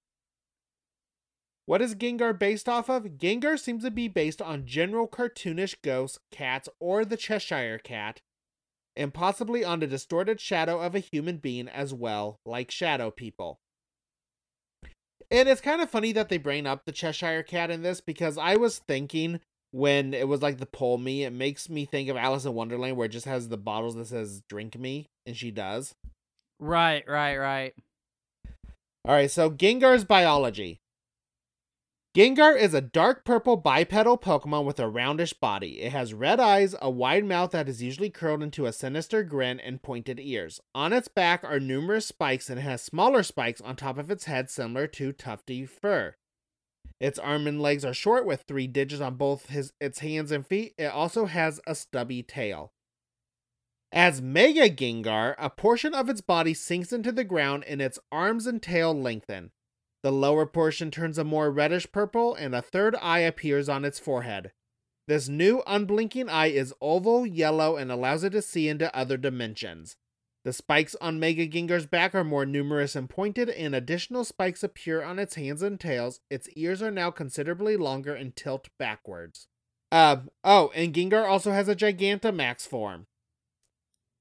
[1.67, 3.03] What is Gengar based off of?
[3.19, 8.21] Gengar seems to be based on general cartoonish ghosts, cats, or the Cheshire Cat,
[8.95, 13.59] and possibly on the distorted shadow of a human being as well, like shadow people.
[15.31, 18.37] And it's kind of funny that they bring up the Cheshire Cat in this because
[18.37, 19.39] I was thinking
[19.71, 22.97] when it was like the pull me, it makes me think of Alice in Wonderland
[22.97, 25.93] where it just has the bottles that says drink me, and she does.
[26.59, 27.73] Right, right, right.
[29.05, 30.79] All right, so Gengar's biology.
[32.15, 35.81] Gengar is a dark purple bipedal Pokemon with a roundish body.
[35.81, 39.59] It has red eyes, a wide mouth that is usually curled into a sinister grin,
[39.59, 40.59] and pointed ears.
[40.73, 44.25] On its back are numerous spikes, and it has smaller spikes on top of its
[44.25, 46.15] head, similar to tufty fur.
[46.99, 50.47] Its arm and legs are short with three digits on both his its hands and
[50.47, 50.73] feet.
[50.79, 52.73] It also has a stubby tail.
[53.91, 58.47] As Mega Gengar, a portion of its body sinks into the ground and its arms
[58.47, 59.51] and tail lengthen.
[60.01, 63.99] The lower portion turns a more reddish purple and a third eye appears on its
[63.99, 64.51] forehead.
[65.07, 69.97] This new unblinking eye is oval, yellow, and allows it to see into other dimensions.
[70.45, 75.03] The spikes on Mega Gengar's back are more numerous and pointed, and additional spikes appear
[75.03, 76.21] on its hands and tails.
[76.29, 79.47] Its ears are now considerably longer and tilt backwards.
[79.91, 83.07] Uh, oh, and Gengar also has a Gigantamax form.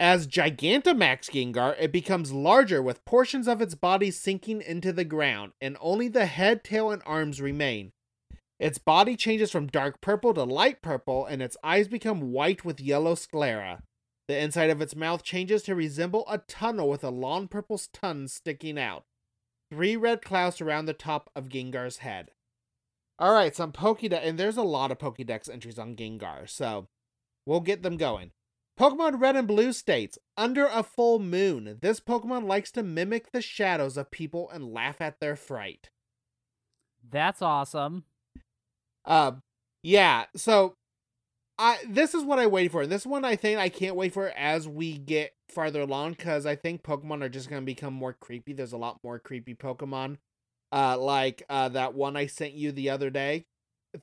[0.01, 5.53] As Gigantamax Gengar, it becomes larger with portions of its body sinking into the ground,
[5.61, 7.91] and only the head, tail, and arms remain.
[8.61, 12.81] Its body changes from dark purple to light purple, and its eyes become white with
[12.81, 13.83] yellow sclera.
[14.29, 18.29] The inside of its mouth changes to resemble a tunnel with a long purple tongue
[18.29, 19.05] sticking out.
[19.73, 22.31] Three red clouds surround the top of Gengar's head.
[23.21, 26.87] Alright, some Pokédex, and there's a lot of Pokédex entries on Gengar, so
[27.47, 28.31] we'll get them going.
[28.79, 33.43] Pokemon Red and Blue states, under a full moon, this Pokemon likes to mimic the
[33.43, 35.91] shadows of people and laugh at their fright.
[37.11, 38.05] That's awesome.
[39.05, 39.33] Uh,
[39.83, 40.75] yeah, so
[41.59, 42.87] I this is what I wait for.
[42.87, 46.55] This one I think I can't wait for as we get farther along because I
[46.55, 48.53] think Pokemon are just gonna become more creepy.
[48.53, 50.19] There's a lot more creepy Pokemon.
[50.71, 53.47] Uh like uh that one I sent you the other day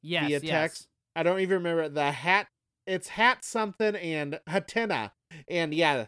[0.02, 0.42] Yes, via yes.
[0.42, 0.88] text.
[1.16, 2.48] I don't even remember the hat
[2.86, 5.12] it's hat something and Hatenna.
[5.48, 6.06] And yeah,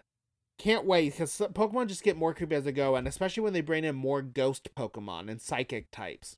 [0.58, 3.62] can't wait because Pokemon just get more creepy as they go, and especially when they
[3.62, 6.38] bring in more ghost Pokemon and psychic types.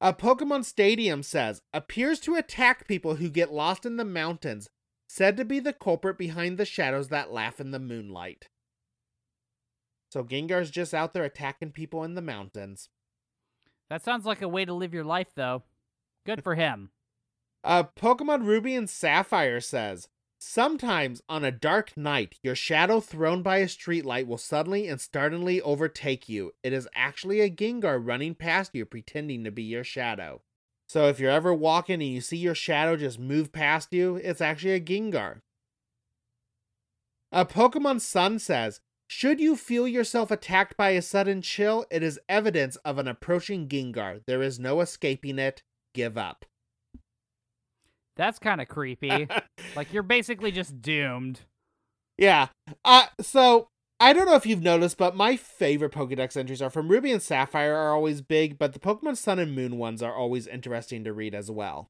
[0.00, 4.68] A Pokemon Stadium says appears to attack people who get lost in the mountains,
[5.08, 8.46] said to be the culprit behind the shadows that laugh in the moonlight.
[10.10, 12.88] So Gengar's just out there attacking people in the mountains.
[13.88, 15.62] That sounds like a way to live your life, though.
[16.26, 16.90] Good for him.
[17.64, 20.08] Uh, Pokemon Ruby and Sapphire says,
[20.44, 25.62] Sometimes on a dark night, your shadow thrown by a streetlight will suddenly and startlingly
[25.62, 26.50] overtake you.
[26.64, 30.42] It is actually a Gengar running past you, pretending to be your shadow.
[30.88, 34.40] So if you're ever walking and you see your shadow just move past you, it's
[34.40, 35.42] actually a Gengar.
[37.30, 42.18] A Pokemon Sun says, Should you feel yourself attacked by a sudden chill, it is
[42.28, 44.22] evidence of an approaching Gengar.
[44.26, 45.62] There is no escaping it.
[45.94, 46.44] Give up.
[48.16, 49.28] That's kind of creepy.
[49.76, 51.40] like you're basically just doomed.
[52.18, 52.48] Yeah.
[52.84, 53.68] Uh so
[54.00, 57.22] I don't know if you've noticed, but my favorite Pokedex entries are from Ruby and
[57.22, 61.12] Sapphire are always big, but the Pokemon Sun and Moon ones are always interesting to
[61.12, 61.88] read as well.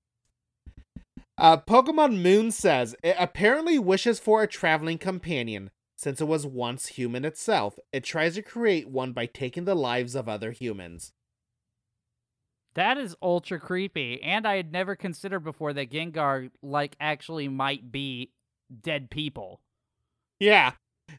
[1.38, 5.70] Uh, Pokemon Moon says it apparently wishes for a traveling companion.
[5.96, 10.14] Since it was once human itself, it tries to create one by taking the lives
[10.14, 11.12] of other humans.
[12.74, 17.92] That is ultra creepy, and I had never considered before that Gengar like actually might
[17.92, 18.30] be
[18.80, 19.60] dead people.
[20.40, 20.72] Yeah,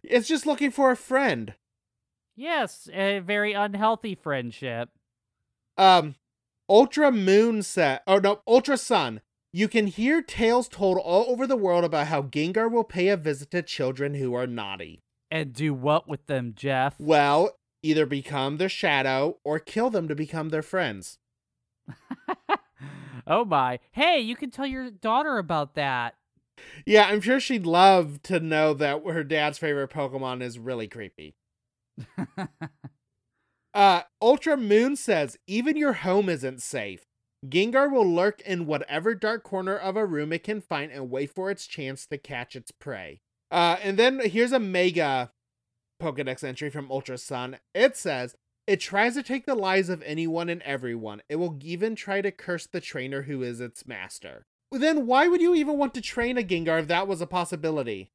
[0.04, 1.54] it's just looking for a friend.
[2.36, 4.90] Yes, a very unhealthy friendship.
[5.78, 6.16] Um,
[6.68, 9.22] Ultra Moon said, oh no, Ultra Sun.
[9.56, 13.18] You can hear tales told all over the world about how Gengar will pay a
[13.18, 15.00] visit to children who are naughty.
[15.30, 16.96] And do what with them, Jeff?
[17.00, 21.20] Well, either become their shadow or kill them to become their friends.
[23.28, 23.80] oh my.
[23.92, 26.16] Hey, you can tell your daughter about that.
[26.86, 31.36] Yeah, I'm sure she'd love to know that her dad's favorite Pokemon is really creepy.
[33.74, 37.06] uh, Ultra Moon says even your home isn't safe.
[37.46, 41.34] Gengar will lurk in whatever dark corner of a room it can find and wait
[41.34, 43.20] for its chance to catch its prey.
[43.52, 45.32] Uh, and then here's a mega
[46.02, 47.58] Pokedex entry from Ultra Sun.
[47.74, 51.22] It says, It tries to take the lives of anyone and everyone.
[51.28, 54.46] It will even try to curse the trainer who is its master.
[54.72, 58.12] Then why would you even want to train a Gengar if that was a possibility?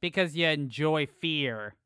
[0.00, 1.76] Because you enjoy fear.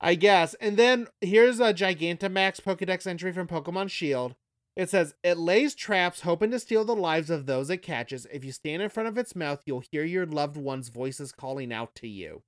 [0.00, 0.54] I guess.
[0.54, 4.34] And then here's a Gigantamax Pokedex entry from Pokemon Shield.
[4.76, 8.26] It says, It lays traps hoping to steal the lives of those it catches.
[8.26, 11.72] If you stand in front of its mouth, you'll hear your loved one's voices calling
[11.72, 12.42] out to you.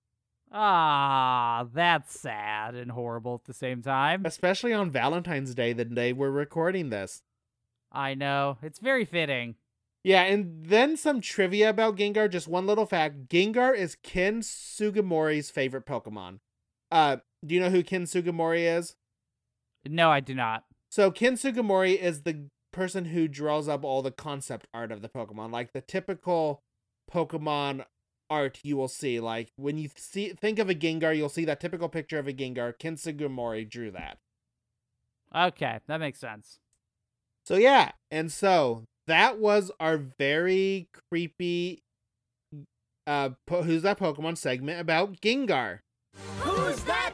[0.58, 4.24] Ah, that's sad and horrible at the same time.
[4.24, 7.20] Especially on Valentine's Day, the day we're recording this.
[7.92, 8.56] I know.
[8.62, 9.56] It's very fitting.
[10.02, 12.30] Yeah, and then some trivia about Gengar.
[12.30, 16.38] Just one little fact Gengar is Ken Sugimori's favorite Pokemon.
[16.90, 18.96] Uh, do you know who Ken Sugimori is?
[19.86, 20.64] No, I do not.
[20.88, 25.10] So Ken Sugimori is the person who draws up all the concept art of the
[25.10, 26.62] Pokemon, like the typical
[27.12, 27.84] Pokemon
[28.30, 29.20] art you will see.
[29.20, 32.32] Like when you see think of a Gengar, you'll see that typical picture of a
[32.32, 32.78] Gengar.
[32.78, 34.18] Ken Sugimori drew that.
[35.34, 36.58] Okay, that makes sense.
[37.44, 41.82] So yeah, and so that was our very creepy
[43.06, 45.80] uh po- who's that Pokemon segment about Gengar.
[46.40, 47.05] Who's that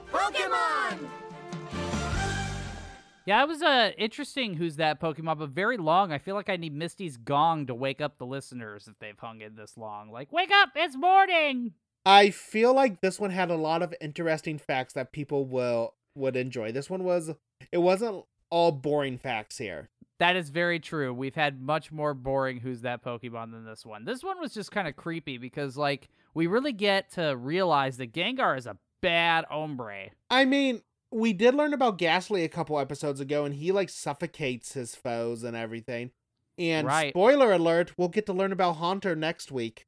[3.25, 6.13] Yeah, it was uh, interesting who's that Pokemon, but very long.
[6.13, 9.41] I feel like I need Misty's gong to wake up the listeners if they've hung
[9.41, 10.11] in this long.
[10.11, 11.75] Like, wake up, it's morning!
[12.05, 16.37] I feel like this one had a lot of interesting facts that people will would
[16.37, 16.73] enjoy.
[16.73, 17.31] This one was
[17.71, 19.89] it wasn't all boring facts here.
[20.19, 21.15] That is very true.
[21.15, 24.05] We've had much more boring who's that Pokemon than this one.
[24.05, 28.13] This one was just kind of creepy because like we really get to realize that
[28.13, 30.11] Gengar is a bad hombre.
[30.31, 30.83] I mean,
[31.13, 35.43] we did learn about Gastly a couple episodes ago, and he like suffocates his foes
[35.45, 36.11] and everything.
[36.59, 37.13] And Right.
[37.13, 39.87] spoiler alert, we'll get to learn about Haunter next week.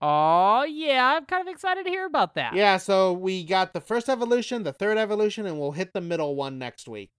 [0.00, 2.54] Oh, yeah, I'm kind of excited to hear about that.
[2.54, 6.34] Yeah, so we got the first evolution, the third evolution, and we'll hit the middle
[6.34, 7.10] one next week.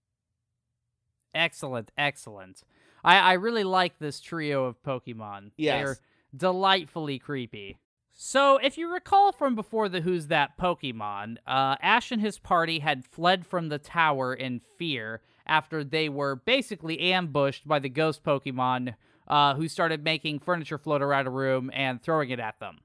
[1.34, 2.62] Excellent, excellent.
[3.04, 5.50] I, I really like this trio of Pokemon.
[5.56, 5.84] Yes.
[5.84, 5.96] They're
[6.36, 7.78] delightfully creepy.
[8.18, 12.78] So, if you recall from before the Who's That Pokemon, uh, Ash and his party
[12.78, 18.24] had fled from the tower in fear after they were basically ambushed by the ghost
[18.24, 18.94] Pokemon
[19.28, 22.78] uh, who started making furniture float around a room and throwing it at them.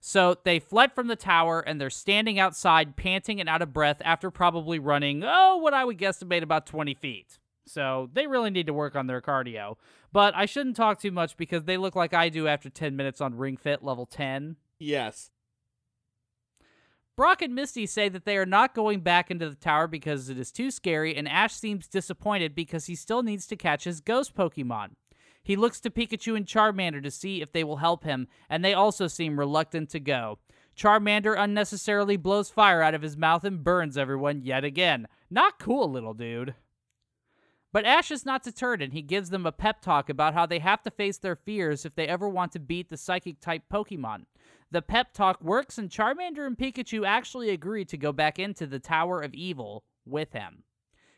[0.00, 4.00] So they fled from the tower and they're standing outside, panting and out of breath
[4.02, 7.38] after probably running, oh, what I would guesstimate about 20 feet.
[7.66, 9.76] So they really need to work on their cardio.
[10.14, 13.20] But I shouldn't talk too much because they look like I do after 10 minutes
[13.20, 14.54] on Ring Fit level 10.
[14.78, 15.32] Yes.
[17.16, 20.38] Brock and Misty say that they are not going back into the tower because it
[20.38, 24.36] is too scary, and Ash seems disappointed because he still needs to catch his ghost
[24.36, 24.90] Pokemon.
[25.42, 28.72] He looks to Pikachu and Charmander to see if they will help him, and they
[28.72, 30.38] also seem reluctant to go.
[30.76, 35.08] Charmander unnecessarily blows fire out of his mouth and burns everyone yet again.
[35.28, 36.54] Not cool, little dude.
[37.74, 40.60] But Ash is not deterred, and he gives them a pep talk about how they
[40.60, 44.26] have to face their fears if they ever want to beat the psychic type Pokemon.
[44.70, 48.78] The pep talk works, and Charmander and Pikachu actually agree to go back into the
[48.78, 50.62] Tower of Evil with him.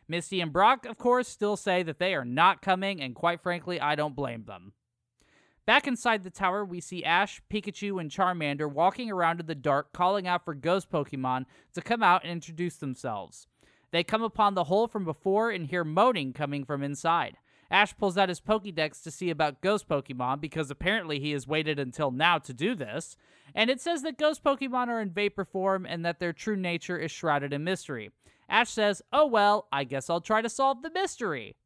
[0.08, 3.78] Misty and Brock, of course, still say that they are not coming, and quite frankly,
[3.78, 4.72] I don't blame them.
[5.66, 9.92] Back inside the tower, we see Ash, Pikachu, and Charmander walking around in the dark,
[9.92, 13.46] calling out for ghost Pokemon to come out and introduce themselves.
[13.96, 17.38] They come upon the hole from before and hear moaning coming from inside.
[17.70, 21.78] Ash pulls out his Pokédex to see about ghost Pokemon because apparently he has waited
[21.78, 23.16] until now to do this.
[23.54, 26.98] And it says that ghost Pokemon are in vapor form and that their true nature
[26.98, 28.10] is shrouded in mystery.
[28.50, 31.56] Ash says, Oh well, I guess I'll try to solve the mystery.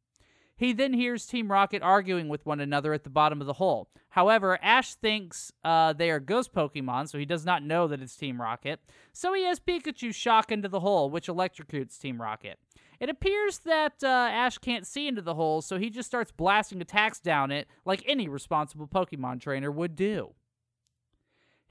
[0.61, 3.89] He then hears Team Rocket arguing with one another at the bottom of the hole.
[4.09, 8.15] However, Ash thinks uh, they are ghost Pokemon, so he does not know that it's
[8.15, 8.79] Team Rocket.
[9.11, 12.59] So he has Pikachu shock into the hole, which electrocutes Team Rocket.
[12.99, 16.79] It appears that uh, Ash can't see into the hole, so he just starts blasting
[16.79, 20.35] attacks down it like any responsible Pokemon trainer would do.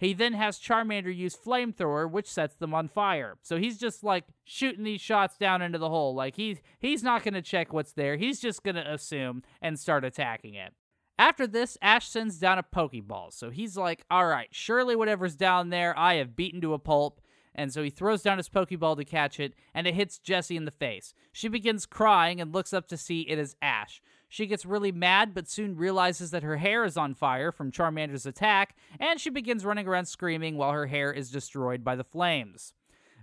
[0.00, 3.36] He then has Charmander use Flamethrower, which sets them on fire.
[3.42, 6.14] So he's just like shooting these shots down into the hole.
[6.14, 8.16] Like he's he's not to check what's there.
[8.16, 10.72] He's just to assume and start attacking it.
[11.18, 13.34] After this, Ash sends down a Pokeball.
[13.34, 17.20] So he's like, all right, surely whatever's down there, I have beaten to a pulp.
[17.54, 20.64] And so he throws down his Pokeball to catch it, and it hits Jessie in
[20.64, 21.12] the face.
[21.30, 24.00] She begins crying and looks up to see it is Ash.
[24.32, 28.26] She gets really mad, but soon realizes that her hair is on fire from Charmander's
[28.26, 32.72] attack, and she begins running around screaming while her hair is destroyed by the flames.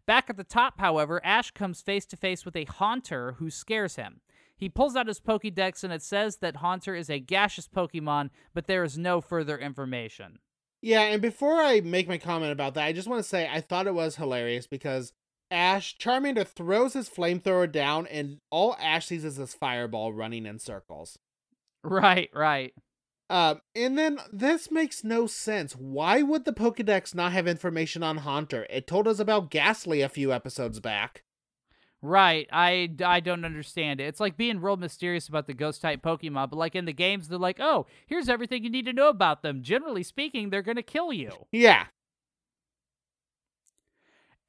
[0.06, 3.96] Back at the top, however, Ash comes face to face with a Haunter who scares
[3.96, 4.20] him.
[4.58, 8.68] He pulls out his Pokédex and it says that Haunter is a gaseous Pokemon, but
[8.68, 10.40] there is no further information.
[10.82, 13.62] Yeah, and before I make my comment about that, I just want to say I
[13.62, 15.14] thought it was hilarious because
[15.50, 20.60] Ash, Charmander throws his flamethrower down, and all Ash sees is this fireball running in
[20.60, 21.18] circles.
[21.84, 22.74] Right, right.
[23.30, 25.74] Um, and then this makes no sense.
[25.74, 28.66] Why would the Pokedex not have information on Haunter?
[28.70, 31.24] It told us about Gastly a few episodes back.
[32.02, 32.48] Right.
[32.52, 34.06] I, I don't understand it.
[34.06, 37.28] It's like being real mysterious about the ghost type Pokemon, but like in the games,
[37.28, 39.64] they're like, oh, here's everything you need to know about them.
[39.64, 41.32] Generally speaking, they're going to kill you.
[41.52, 41.88] Yeah.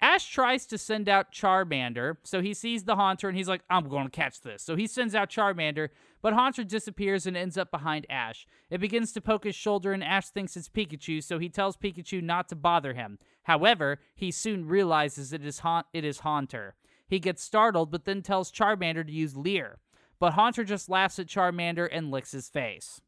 [0.01, 3.89] Ash tries to send out Charmander, so he sees the Haunter and he's like, I'm
[3.89, 4.63] going to catch this.
[4.63, 5.89] So he sends out Charmander,
[6.23, 8.47] but Haunter disappears and ends up behind Ash.
[8.71, 12.23] It begins to poke his shoulder, and Ash thinks it's Pikachu, so he tells Pikachu
[12.23, 13.19] not to bother him.
[13.45, 15.61] However, he soon realizes it is,
[15.93, 16.77] it is Haunter.
[17.09, 19.79] He gets startled, but then tells Charmander to use Leer.
[20.21, 23.01] But Haunter just laughs at Charmander and licks his face.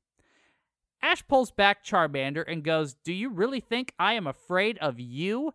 [1.03, 5.55] Ash pulls back Charmander and goes, Do you really think I am afraid of you?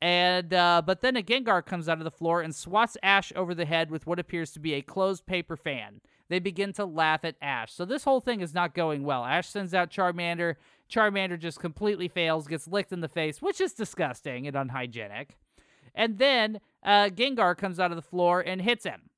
[0.00, 3.54] And uh, but then a Gengar comes out of the floor and swats Ash over
[3.54, 6.00] the head with what appears to be a closed paper fan.
[6.28, 7.72] They begin to laugh at Ash.
[7.72, 9.24] So this whole thing is not going well.
[9.24, 10.56] Ash sends out Charmander.
[10.90, 15.36] Charmander just completely fails, gets licked in the face, which is disgusting and unhygienic.
[15.94, 19.10] And then uh, Gengar comes out of the floor and hits him.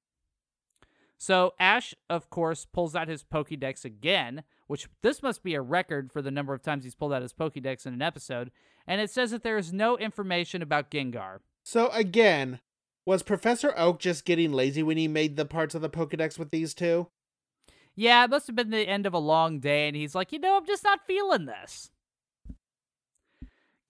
[1.18, 6.10] So Ash, of course, pulls out his Pokédex again, which this must be a record
[6.10, 8.50] for the number of times he's pulled out his Pokédex in an episode,
[8.90, 11.38] and it says that there is no information about Gengar.
[11.64, 12.58] So again,
[13.06, 16.50] was Professor Oak just getting lazy when he made the parts of the Pokedex with
[16.50, 17.06] these two?
[17.94, 20.40] Yeah, it must have been the end of a long day, and he's like, you
[20.40, 21.92] know, I'm just not feeling this.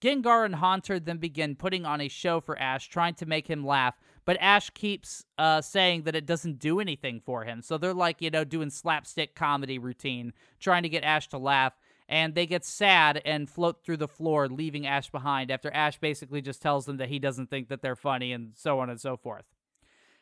[0.03, 3.65] Gengar and Haunter then begin putting on a show for Ash, trying to make him
[3.65, 3.95] laugh,
[4.25, 7.63] but Ash keeps uh, saying that it doesn't do anything for him.
[7.63, 11.73] So they're like, you know, doing slapstick comedy routine, trying to get Ash to laugh,
[12.11, 16.41] and they get sad and float through the floor, leaving Ash behind after Ash basically
[16.41, 19.15] just tells them that he doesn't think that they're funny and so on and so
[19.15, 19.45] forth.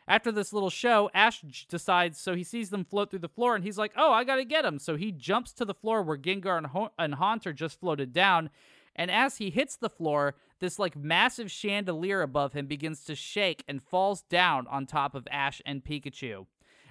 [0.07, 3.63] After this little show, Ash decides, so he sees them float through the floor and
[3.63, 4.77] he's like, oh, I gotta get them.
[4.77, 8.51] So he jumps to the floor where Gengar and, and Haunter just floated down.
[8.95, 13.63] And as he hits the floor, this like massive chandelier above him begins to shake
[13.67, 16.45] and falls down on top of Ash and Pikachu.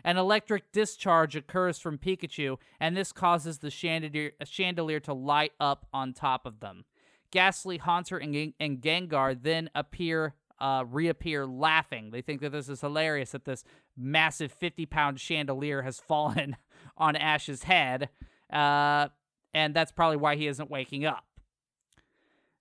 [0.05, 6.13] An electric discharge occurs from Pikachu, and this causes the chandelier, to light up on
[6.13, 6.85] top of them.
[7.31, 12.11] Gastly, Haunter, and, and Gengar then appear, uh, reappear laughing.
[12.11, 13.65] They think that this is hilarious that this
[13.97, 16.57] massive 50 pound chandelier has fallen
[16.97, 18.09] on Ash's head,
[18.53, 19.09] uh,
[19.53, 21.25] and that's probably why he isn't waking up.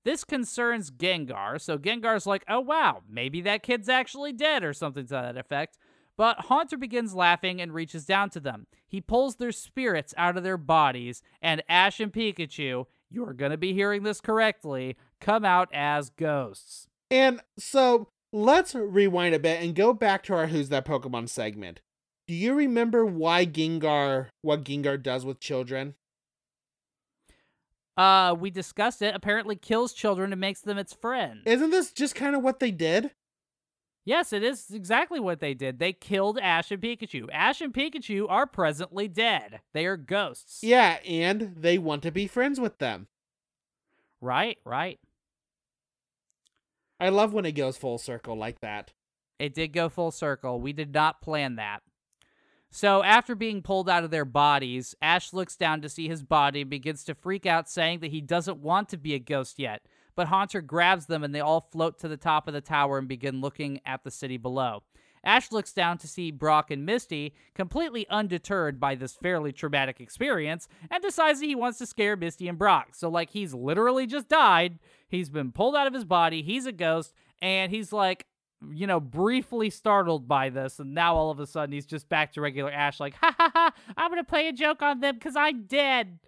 [0.04, 5.06] This concerns Gengar, so Gengar's like, oh wow, maybe that kid's actually dead or something
[5.08, 5.78] to that effect.
[6.18, 8.66] But Haunter begins laughing and reaches down to them.
[8.88, 13.58] He pulls their spirits out of their bodies, and Ash and Pikachu, you're going to
[13.58, 16.88] be hearing this correctly, come out as ghosts.
[17.12, 21.82] And so let's rewind a bit and go back to our Who's That Pokemon segment.
[22.28, 25.96] Do you remember why Gengar, what Gengar does with children?
[27.96, 29.16] Uh, we discussed it.
[29.16, 31.42] Apparently kills children and makes them its friend.
[31.46, 33.12] Isn't this just kind of what they did?
[34.08, 35.80] Yes, it is exactly what they did.
[35.80, 37.28] They killed Ash and Pikachu.
[37.30, 39.60] Ash and Pikachu are presently dead.
[39.74, 40.64] They are ghosts.
[40.64, 43.08] Yeah, and they want to be friends with them.
[44.22, 44.98] Right, right.
[47.02, 48.94] I love when it goes full circle like that.
[49.40, 50.62] It did go full circle.
[50.62, 51.82] We did not plan that.
[52.72, 56.62] So, after being pulled out of their bodies, Ash looks down to see his body
[56.62, 59.82] and begins to freak out, saying that he doesn't want to be a ghost yet.
[60.18, 63.08] But Haunter grabs them and they all float to the top of the tower and
[63.08, 64.82] begin looking at the city below.
[65.24, 70.68] Ash looks down to see Brock and Misty, completely undeterred by this fairly traumatic experience,
[70.90, 72.96] and decides that he wants to scare Misty and Brock.
[72.96, 74.80] So, like, he's literally just died.
[75.08, 76.42] He's been pulled out of his body.
[76.42, 77.14] He's a ghost.
[77.40, 78.26] And he's like,
[78.72, 80.80] you know, briefly startled by this.
[80.80, 83.52] And now all of a sudden he's just back to regular Ash, like, ha ha
[83.54, 86.20] ha, I'm to play a joke on them because I'm dead.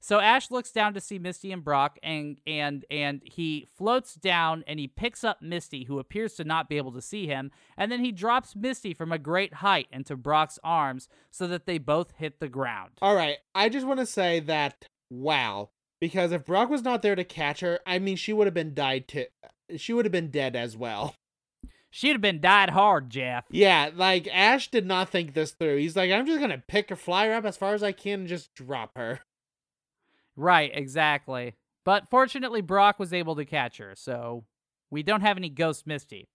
[0.00, 4.62] So Ash looks down to see Misty and Brock, and and and he floats down
[4.66, 7.90] and he picks up Misty, who appears to not be able to see him, and
[7.90, 12.12] then he drops Misty from a great height into Brock's arms so that they both
[12.18, 12.92] hit the ground.
[13.02, 15.70] All right, I just want to say that wow,
[16.00, 18.74] because if Brock was not there to catch her, I mean, she would have been
[18.74, 19.26] died to,
[19.76, 21.16] she would have been dead as well.
[21.90, 23.46] She'd have been died hard, Jeff.
[23.50, 25.78] Yeah, like Ash did not think this through.
[25.78, 28.20] He's like, I'm just gonna pick her, fly her up as far as I can,
[28.20, 29.20] and just drop her.
[30.36, 31.54] Right, exactly.
[31.84, 34.44] But fortunately, Brock was able to catch her, so
[34.90, 36.28] we don't have any ghost Misty.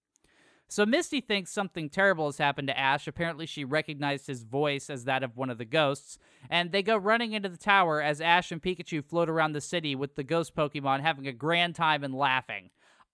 [0.67, 3.05] So Misty thinks something terrible has happened to Ash.
[3.05, 6.17] Apparently, she recognized his voice as that of one of the ghosts,
[6.49, 9.95] and they go running into the tower as Ash and Pikachu float around the city
[9.95, 12.69] with the ghost Pokemon having a grand time and laughing.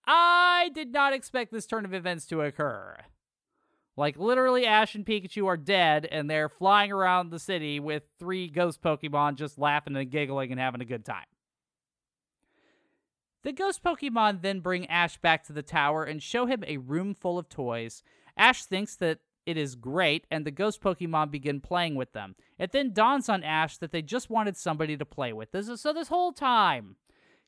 [0.06, 2.98] I did not expect this turn of events to occur.
[3.98, 8.46] Like, literally, Ash and Pikachu are dead, and they're flying around the city with three
[8.46, 11.26] ghost Pokemon just laughing and giggling and having a good time.
[13.42, 17.12] The ghost Pokemon then bring Ash back to the tower and show him a room
[17.12, 18.04] full of toys.
[18.36, 22.36] Ash thinks that it is great, and the ghost Pokemon begin playing with them.
[22.56, 25.50] It then dawns on Ash that they just wanted somebody to play with.
[25.50, 26.94] This is, so this whole time,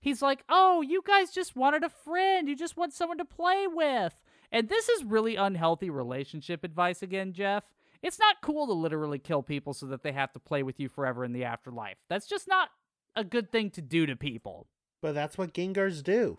[0.01, 2.49] he's like, "Oh, you guys just wanted a friend.
[2.49, 4.21] You just want someone to play with."
[4.53, 7.65] And this is really unhealthy relationship advice again, Jeff.
[8.03, 10.89] It's not cool to literally kill people so that they have to play with you
[10.89, 11.99] forever in the afterlife.
[12.09, 12.71] That's just not
[13.15, 14.67] a good thing to do to people.
[15.03, 16.39] But that's what Gengars do.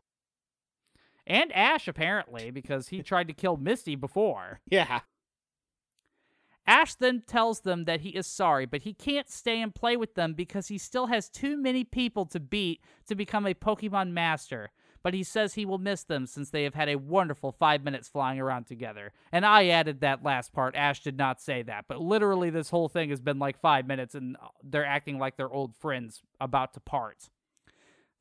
[1.28, 4.60] And Ash, apparently, because he tried to kill Misty before.
[4.70, 5.02] Yeah.
[6.68, 10.14] Ash then tells them that he is sorry, but he can't stay and play with
[10.14, 14.70] them because he still has too many people to beat to become a Pokemon Master
[15.04, 18.08] but he says he will miss them since they have had a wonderful five minutes
[18.08, 19.12] flying around together.
[19.32, 20.76] And I added that last part.
[20.76, 24.16] Ash did not say that, but literally, this whole thing has been like five minutes,
[24.16, 27.30] and they're acting like they're old friends about to part.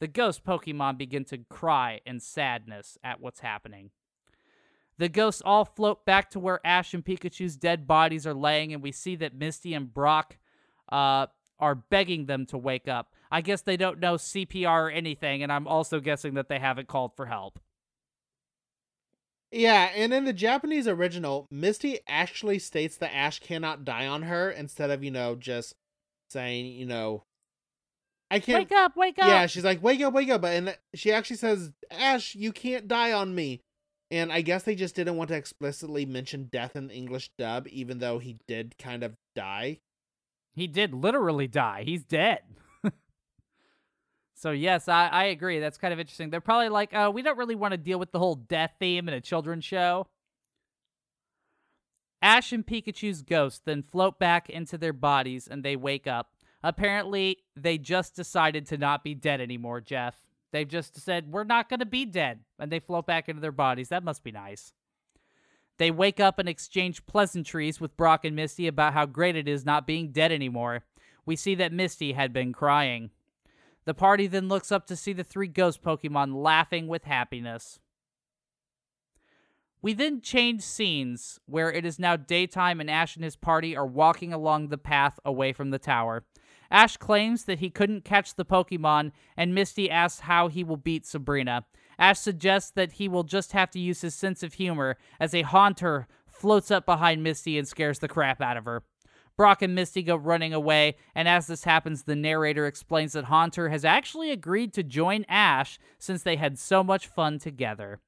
[0.00, 3.90] The ghost Pokemon begin to cry in sadness at what's happening.
[4.96, 8.82] The ghosts all float back to where Ash and Pikachu's dead bodies are laying, and
[8.82, 10.36] we see that Misty and Brock
[10.90, 11.26] uh,
[11.58, 13.14] are begging them to wake up.
[13.30, 16.88] I guess they don't know CPR or anything, and I'm also guessing that they haven't
[16.88, 17.58] called for help.
[19.52, 24.50] Yeah, and in the Japanese original, Misty actually states that Ash cannot die on her
[24.50, 25.74] instead of, you know, just
[26.28, 27.24] saying, you know,
[28.30, 29.26] I can't wake up, wake up.
[29.26, 30.44] Yeah, she's like, wake up, wake up.
[30.44, 33.60] And she actually says, Ash, you can't die on me.
[34.12, 37.66] And I guess they just didn't want to explicitly mention death in the English dub,
[37.68, 39.78] even though he did kind of die.
[40.54, 41.82] He did literally die.
[41.84, 42.40] He's dead.
[44.40, 45.60] So yes, I, I agree.
[45.60, 46.30] That's kind of interesting.
[46.30, 49.06] They're probably like, oh, we don't really want to deal with the whole death theme
[49.06, 50.06] in a children's show.
[52.22, 56.30] Ash and Pikachu's ghosts then float back into their bodies and they wake up.
[56.62, 60.16] Apparently, they just decided to not be dead anymore, Jeff.
[60.52, 62.40] They've just said, we're not going to be dead.
[62.58, 63.90] And they float back into their bodies.
[63.90, 64.72] That must be nice.
[65.76, 69.66] They wake up and exchange pleasantries with Brock and Misty about how great it is
[69.66, 70.84] not being dead anymore.
[71.26, 73.10] We see that Misty had been crying.
[73.90, 77.80] The party then looks up to see the three ghost Pokemon laughing with happiness.
[79.82, 83.84] We then change scenes where it is now daytime and Ash and his party are
[83.84, 86.22] walking along the path away from the tower.
[86.70, 91.04] Ash claims that he couldn't catch the Pokemon, and Misty asks how he will beat
[91.04, 91.64] Sabrina.
[91.98, 95.42] Ash suggests that he will just have to use his sense of humor as a
[95.42, 98.84] haunter floats up behind Misty and scares the crap out of her.
[99.40, 103.70] Brock and Misty go running away, and as this happens, the narrator explains that Haunter
[103.70, 108.00] has actually agreed to join Ash since they had so much fun together.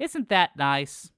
[0.00, 1.12] Isn't that nice?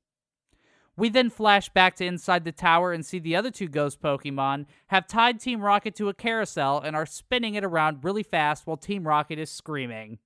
[0.94, 4.66] We then flash back to inside the tower and see the other two ghost Pokemon
[4.88, 8.76] have tied Team Rocket to a carousel and are spinning it around really fast while
[8.76, 10.18] Team Rocket is screaming.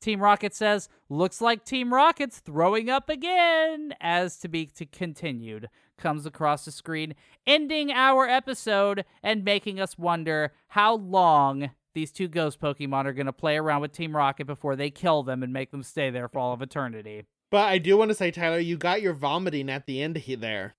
[0.00, 5.68] Team Rocket says, looks like Team Rocket's throwing up again, as to be continued.
[5.96, 7.14] Comes across the screen,
[7.46, 13.26] ending our episode and making us wonder how long these two ghost Pokemon are going
[13.26, 16.28] to play around with Team Rocket before they kill them and make them stay there
[16.28, 17.24] for all of eternity.
[17.50, 20.74] But I do want to say, Tyler, you got your vomiting at the end there.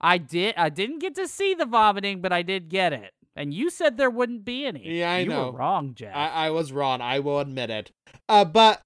[0.00, 0.54] I did.
[0.58, 3.12] I didn't get to see the vomiting, but I did get it.
[3.34, 4.98] And you said there wouldn't be any.
[4.98, 5.50] Yeah, I you know.
[5.50, 6.14] were wrong, Jeff.
[6.14, 7.00] I, I was wrong.
[7.00, 7.90] I will admit it.
[8.28, 8.82] Uh, but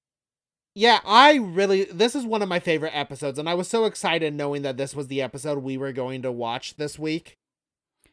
[0.79, 4.33] yeah, I really this is one of my favorite episodes, and I was so excited
[4.33, 7.37] knowing that this was the episode we were going to watch this week.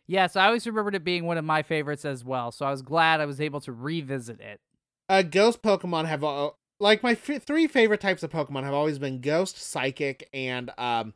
[0.07, 2.51] yes, I always remembered it being one of my favorites as well.
[2.51, 4.59] So I was glad I was able to revisit it.
[5.07, 6.49] Uh, ghost Pokemon have uh,
[6.79, 11.13] like my f- three favorite types of Pokemon have always been Ghost, Psychic, and um,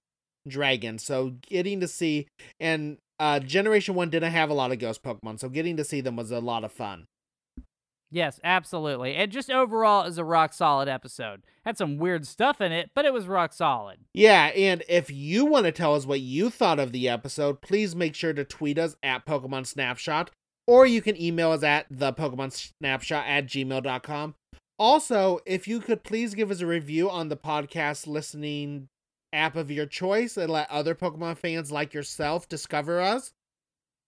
[0.47, 0.99] Dragon.
[0.99, 2.27] So getting to see
[2.59, 6.01] and uh, Generation One didn't have a lot of Ghost Pokemon, so getting to see
[6.01, 7.07] them was a lot of fun.
[8.11, 9.15] Yes, absolutely.
[9.15, 11.43] And just overall is a rock solid episode.
[11.63, 13.99] Had some weird stuff in it, but it was rock solid.
[14.13, 17.95] Yeah, and if you want to tell us what you thought of the episode, please
[17.95, 20.31] make sure to tweet us at Pokemon Snapshot,
[20.65, 24.35] or you can email us at the Pokemon Snapshot at gmail.com.
[24.79, 28.87] Also, if you could please give us a review on the podcast listening
[29.31, 33.33] app of your choice and let other Pokemon fans like yourself discover us.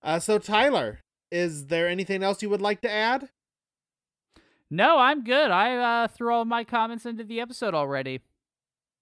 [0.01, 0.99] Uh, so, Tyler,
[1.31, 3.29] is there anything else you would like to add?
[4.73, 5.51] No, I'm good.
[5.51, 8.21] I uh, threw all my comments into the episode already.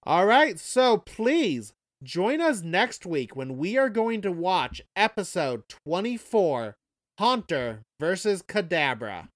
[0.03, 5.63] All right, so please join us next week when we are going to watch episode
[5.85, 6.75] 24
[7.19, 9.27] Haunter versus Kadabra.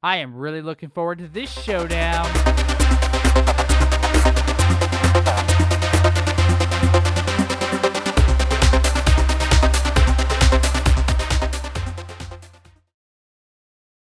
[0.00, 2.67] I am really looking forward to this showdown.